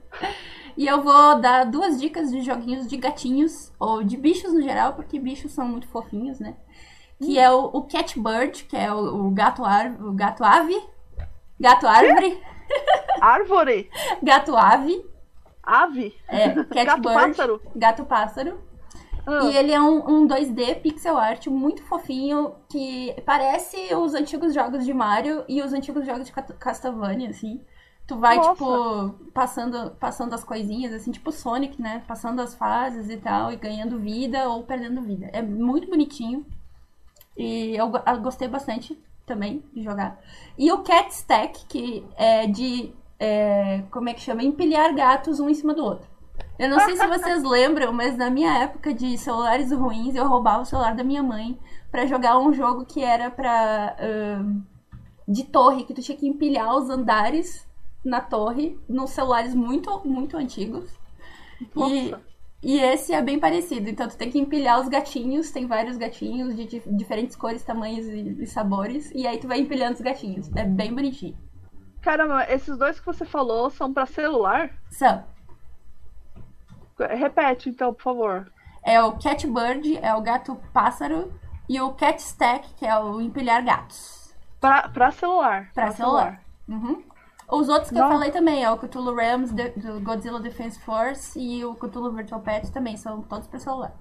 [0.76, 4.92] e eu vou dar duas dicas de joguinhos de gatinhos, ou de bichos no geral,
[4.92, 6.54] porque bichos são muito fofinhos, né?
[7.18, 7.40] Que hum.
[7.40, 10.78] é o, o Catbird, que é o, o gato, ar, o gato ave.
[11.61, 12.42] Gato árvore.
[13.20, 13.90] Árvore?
[14.22, 15.04] gato ave.
[15.62, 16.14] Ave?
[16.28, 16.48] É,
[16.84, 17.62] gato pássaro.
[17.74, 18.61] Gato pássaro.
[19.26, 19.44] Ah.
[19.44, 24.86] E ele é um, um 2D pixel art muito fofinho, que parece os antigos jogos
[24.86, 27.61] de Mario e os antigos jogos de Castlevania, assim.
[28.06, 28.52] Tu vai, Nossa.
[28.52, 32.02] tipo, passando, passando as coisinhas, assim, tipo Sonic, né?
[32.09, 35.28] Passando as fases e tal, e ganhando vida ou perdendo vida.
[35.30, 36.46] É muito bonitinho.
[37.36, 38.98] E eu, eu gostei bastante
[39.28, 40.18] também de jogar.
[40.58, 42.92] E o Cat Stack, que é de.
[43.20, 44.42] É, como é que chama?
[44.42, 46.08] Empilhar gatos um em cima do outro.
[46.58, 50.62] Eu não sei se vocês lembram, mas na minha época de celulares ruins, eu roubava
[50.62, 51.58] o celular da minha mãe
[51.90, 53.96] para jogar um jogo que era pra.
[54.00, 54.62] Uh,
[55.30, 57.68] de torre, que tu tinha que empilhar os andares
[58.02, 60.90] na torre, nos celulares muito, muito antigos.
[61.76, 62.14] E,
[62.62, 63.88] e esse é bem parecido.
[63.88, 68.42] Então tu tem que empilhar os gatinhos, tem vários gatinhos de diferentes cores, tamanhos e,
[68.42, 69.11] e sabores.
[69.14, 70.50] E aí tu vai empilhando os gatinhos.
[70.56, 71.36] É bem bonitinho.
[72.00, 74.70] Caramba, esses dois que você falou são para celular?
[74.90, 75.24] São.
[76.98, 78.52] Repete, então, por favor.
[78.82, 81.32] É o Catbird, é o gato pássaro,
[81.68, 84.34] e o Cat Stack, que é o empilhar gatos.
[84.61, 85.70] Pra, pra celular.
[85.74, 86.42] Pra, pra celular.
[86.66, 86.88] celular.
[86.88, 87.02] Uhum.
[87.51, 88.05] Os outros que Não.
[88.07, 92.40] eu falei também, é o Cthulhu Realms do Godzilla Defense Force e o Cthulhu Virtual
[92.40, 93.94] Pet também, são todos pra celular.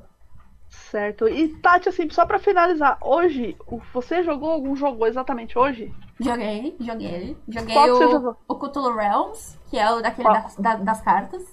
[0.67, 1.29] Certo.
[1.29, 3.57] E Tati, assim, só pra finalizar, hoje,
[3.93, 5.93] você jogou algum jogo exatamente hoje?
[6.19, 7.37] Joguei, joguei.
[7.47, 11.43] Joguei Qual o, o Cthulhu Realms, que é o daquele das, da, das cartas.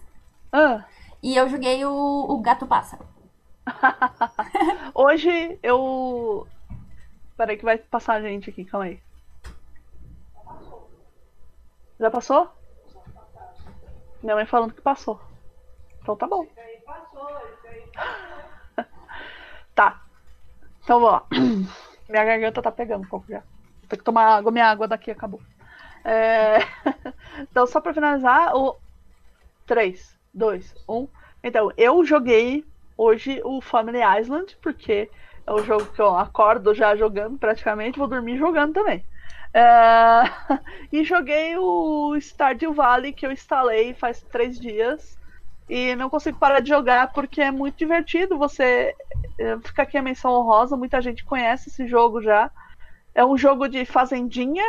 [0.52, 0.84] Ah.
[1.22, 3.06] E eu joguei o, o Gato Pássaro.
[4.94, 6.46] Hoje eu.
[7.36, 9.00] Peraí que vai passar a gente aqui, calma aí.
[11.98, 12.50] Já passou?
[14.22, 15.20] Minha mãe falando que passou.
[16.00, 16.46] Então tá bom.
[19.74, 20.02] tá.
[20.82, 21.74] Então vamos lá.
[22.08, 23.42] Minha garganta tá pegando um pouco já.
[23.88, 25.40] Tem que tomar água, minha água daqui acabou.
[26.04, 26.58] É...
[27.50, 28.76] então, só pra finalizar, o
[29.66, 31.08] 3, 2, 1.
[31.42, 32.64] Então, eu joguei
[32.96, 35.10] hoje o Family Island, porque
[35.46, 39.04] é o jogo que eu acordo já jogando praticamente, vou dormir jogando também.
[39.54, 40.24] É...
[40.92, 45.16] e joguei o Stardew Valley que eu instalei faz três dias.
[45.70, 48.36] e não consigo parar de jogar porque é muito divertido.
[48.36, 48.94] Você
[49.38, 52.50] eh, fica aqui a menção honrosa, muita gente conhece esse jogo já.
[53.14, 54.64] É um jogo de fazendinha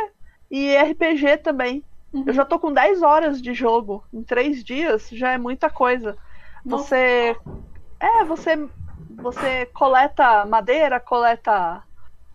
[0.50, 1.84] e RPG também.
[2.12, 2.24] Uhum.
[2.26, 6.16] Eu já tô com 10 horas de jogo em 3 dias, já é muita coisa.
[6.64, 7.36] Você.
[8.00, 8.56] É, você.
[9.16, 11.82] Você coleta madeira, coleta.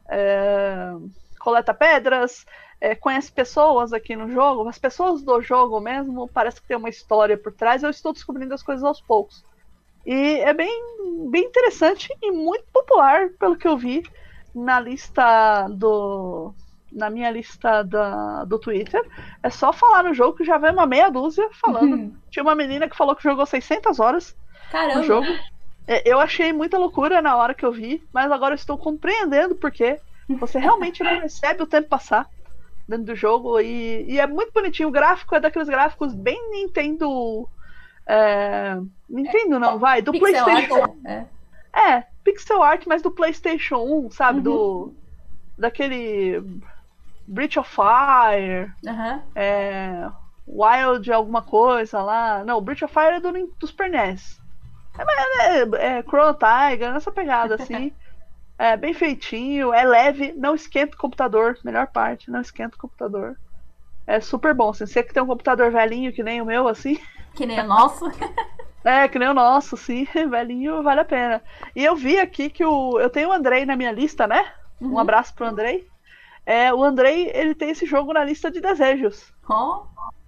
[0.09, 0.93] É,
[1.41, 2.45] coleta pedras,
[2.79, 4.67] é, conhece pessoas aqui no jogo.
[4.67, 7.83] As pessoas do jogo mesmo parece que tem uma história por trás.
[7.83, 9.43] Eu estou descobrindo as coisas aos poucos.
[10.05, 10.71] E é bem,
[11.29, 14.03] bem interessante e muito popular, pelo que eu vi
[14.53, 16.53] na lista do.
[16.91, 19.01] Na minha lista da, do Twitter.
[19.41, 21.93] É só falar no jogo que já vem uma meia dúzia falando.
[21.93, 22.15] Uhum.
[22.29, 24.35] Tinha uma menina que falou que jogou 600 horas
[24.69, 24.99] Caramba.
[24.99, 25.27] no jogo.
[25.87, 29.55] É, eu achei muita loucura na hora que eu vi, mas agora eu estou compreendendo
[29.55, 29.99] porque
[30.35, 32.29] você realmente não percebe o tempo passar
[32.87, 34.89] dentro do jogo e, e, é muito bonitinho.
[34.89, 37.47] O gráfico é daqueles gráficos bem Nintendo.
[38.05, 38.77] É,
[39.09, 40.83] Nintendo não, vai, do pixel PlayStation.
[40.83, 41.25] Art, é.
[41.73, 44.37] é, pixel art, mas do PlayStation 1, sabe?
[44.37, 44.43] Uhum.
[44.43, 44.93] Do.
[45.57, 46.61] Daquele.
[47.27, 48.71] Breach of Fire.
[48.85, 49.21] Uhum.
[49.35, 50.09] É,
[50.47, 52.43] Wild alguma coisa lá.
[52.43, 54.41] Não, Breach of Fire é do, do Super NES.
[54.97, 57.93] É, é, é Chrono Tiger, nessa pegada assim.
[58.61, 61.57] É bem feitinho, é leve, não esquenta o computador.
[61.63, 63.35] Melhor parte, não esquenta o computador.
[64.05, 64.69] É super bom.
[64.69, 66.99] Assim, você que tem um computador velhinho que nem o meu, assim.
[67.33, 68.05] Que nem o nosso.
[68.83, 70.05] é, que nem o nosso, sim.
[70.29, 71.41] Velhinho vale a pena.
[71.73, 72.99] E eu vi aqui que o.
[72.99, 74.45] Eu tenho o Andrei na minha lista, né?
[74.81, 74.95] Uhum.
[74.95, 75.87] Um abraço pro Andrei.
[76.45, 79.33] É, o Andrei, ele tem esse jogo na lista de desejos.
[79.49, 79.85] Oh.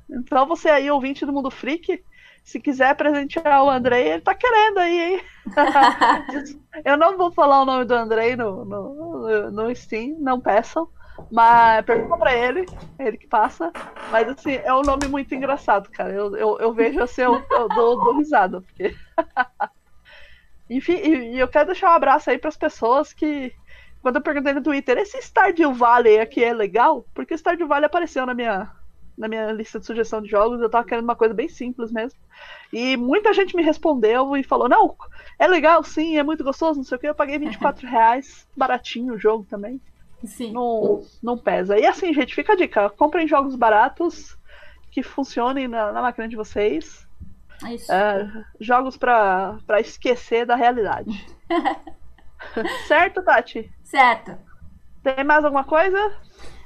[0.09, 2.01] Então você aí, ouvinte do Mundo Freak,
[2.43, 5.21] se quiser presentear o Andrei, ele tá querendo aí, hein?
[6.83, 10.89] eu não vou falar o nome do Andrei no, no, no Steam, não peçam.
[11.31, 12.65] Mas pergunta pra ele,
[12.99, 13.71] ele que passa.
[14.11, 16.11] Mas assim, é um nome muito engraçado, cara.
[16.11, 18.61] Eu, eu, eu vejo assim, eu, eu dou, dou risada.
[18.61, 18.95] Porque...
[20.69, 23.53] Enfim, e, e, eu quero deixar um abraço aí pras pessoas que.
[24.01, 27.05] Quando eu perguntei no Twitter, esse Stardew Valley aqui é legal?
[27.13, 28.69] Porque Stardew Valley apareceu na minha,
[29.17, 32.19] na minha lista de sugestão de jogos, eu tava querendo uma coisa bem simples mesmo.
[32.71, 34.95] E muita gente me respondeu e falou: não,
[35.37, 37.07] é legal sim, é muito gostoso, não sei o que.
[37.07, 39.79] Eu paguei 24 reais, baratinho o jogo também.
[40.25, 40.53] Sim.
[40.53, 41.77] Não, não pesa.
[41.77, 44.37] E assim, gente, fica a dica: comprem jogos baratos
[44.91, 47.07] que funcionem na, na máquina de vocês.
[47.63, 47.93] É.
[47.93, 51.25] É, jogos pra esquecer da realidade.
[52.87, 53.71] certo, Tati?
[53.83, 54.37] Certo.
[55.01, 56.13] Tem mais alguma coisa?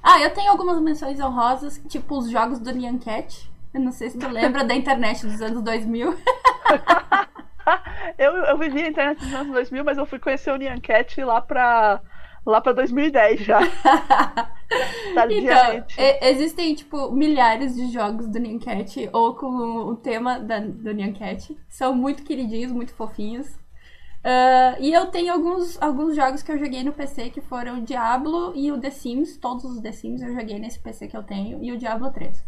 [0.02, 3.50] Ah, eu tenho algumas menções honrosas, tipo os jogos do Nyan Cat.
[3.74, 6.18] Eu não sei se tu lembra da internet dos anos 2000.
[8.18, 11.22] eu, eu vivi a internet dos anos 2000, mas eu fui conhecer o Nyan Cat
[11.24, 12.02] lá pra,
[12.46, 13.60] lá pra 2010 já.
[15.30, 15.86] então,
[16.22, 21.14] existem, tipo, milhares de jogos do Nyan Cat ou com o tema da, do Nyan
[21.14, 21.58] Cat.
[21.68, 23.48] São muito queridinhos, muito fofinhos.
[24.28, 27.82] Uh, e eu tenho alguns, alguns jogos que eu joguei no PC que foram o
[27.82, 29.38] Diablo e o The Sims.
[29.38, 31.64] Todos os The Sims eu joguei nesse PC que eu tenho.
[31.64, 32.44] E o Diablo 3.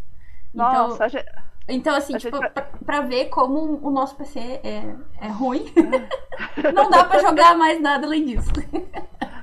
[0.53, 1.25] Nossa, então, gente...
[1.69, 2.51] então assim, tipo, gente...
[2.51, 5.71] pra, pra, ver como o nosso PC é, é ruim,
[6.75, 8.51] não dá pra jogar mais nada além disso.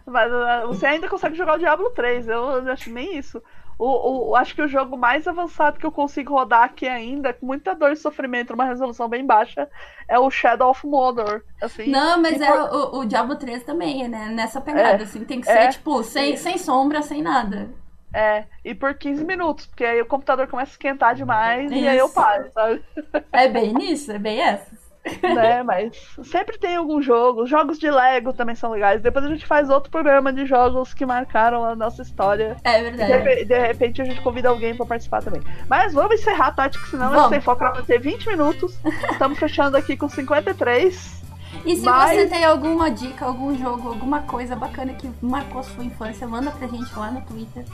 [0.04, 3.42] Mas uh, você ainda consegue jogar o Diablo 3, eu acho nem isso.
[3.78, 7.44] O, o, acho que o jogo mais avançado que eu consigo rodar aqui ainda, com
[7.44, 9.68] muita dor e sofrimento, uma resolução bem baixa,
[10.08, 11.42] é o Shadow of Mordor.
[11.60, 12.74] Assim, Não, mas é por...
[12.74, 14.30] o, o Diablo 3 também, né?
[14.30, 17.68] Nessa pegada, é, assim, tem que ser, é, tipo, sem, sem sombra, sem nada.
[18.14, 21.74] É, e por 15 minutos, porque aí o computador começa a esquentar demais Isso.
[21.74, 22.82] e aí eu paro, sabe?
[23.30, 24.85] É bem nisso, é bem essa
[25.22, 25.62] né?
[25.62, 27.46] Mas sempre tem algum jogo.
[27.46, 29.00] Jogos de Lego também são legais.
[29.00, 32.56] Depois a gente faz outro programa de jogos que marcaram a nossa história.
[32.64, 33.22] É verdade.
[33.22, 35.42] De, de, repente a gente convida alguém para participar também.
[35.68, 38.78] Mas vamos encerrar, Tati, que senão gente tem foco pra ter 20 minutos.
[39.10, 41.24] Estamos fechando aqui com 53.
[41.64, 42.18] E se Mas...
[42.18, 46.66] você tem alguma dica, algum jogo, alguma coisa bacana que marcou sua infância, manda pra
[46.66, 47.64] gente lá no Twitter.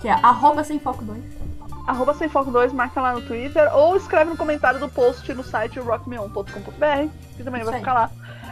[0.00, 1.42] Que é arroba sem foco 2
[1.86, 5.42] arroba sem foco 2, marca lá no Twitter, ou escreve no comentário do post no
[5.42, 7.80] site rockmeon.com.br, que também Isso vai aí.
[7.80, 8.10] ficar lá.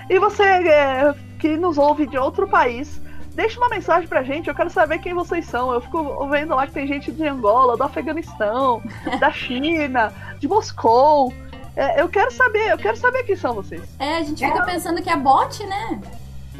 [0.09, 3.01] E você é, que nos ouve de outro país,
[3.35, 5.73] deixa uma mensagem pra gente, eu quero saber quem vocês são.
[5.73, 8.83] Eu fico vendo lá que tem gente de Angola, do Afeganistão,
[9.21, 11.33] da China, de Moscou.
[11.77, 13.83] É, eu quero saber, eu quero saber quem são vocês.
[13.99, 14.65] É, a gente fica é.
[14.65, 16.01] pensando que é bot, né?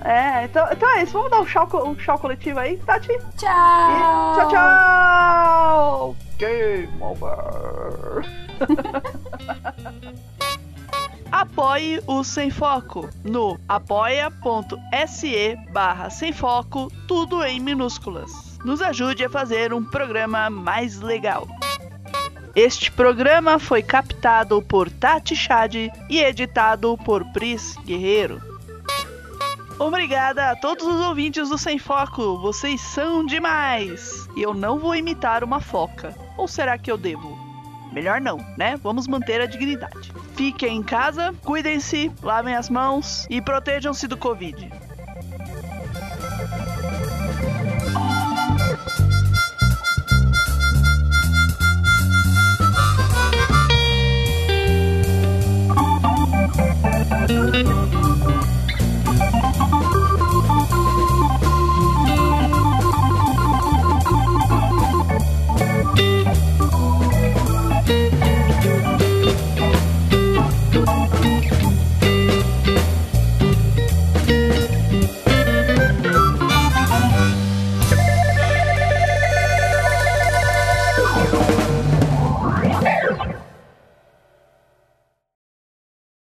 [0.05, 1.13] É, então, então é isso.
[1.13, 3.19] Vamos dar um tchau, um tchau coletivo aí, Tati?
[3.37, 4.33] Tchau!
[4.33, 6.17] E tchau, tchau!
[6.39, 8.25] Game over!
[11.31, 18.59] Apoie o Sem Foco no apoia.se barra Sem Foco, tudo em minúsculas.
[18.65, 21.47] Nos ajude a fazer um programa mais legal.
[22.55, 25.75] Este programa foi captado por Tati Chad
[26.09, 28.50] e editado por Pris Guerreiro.
[29.81, 34.29] Obrigada a todos os ouvintes do Sem Foco, vocês são demais!
[34.37, 36.15] E eu não vou imitar uma foca.
[36.37, 37.39] Ou será que eu devo?
[37.91, 38.77] Melhor não, né?
[38.83, 40.13] Vamos manter a dignidade.
[40.37, 44.71] Fiquem em casa, cuidem-se, lavem as mãos e protejam-se do Covid.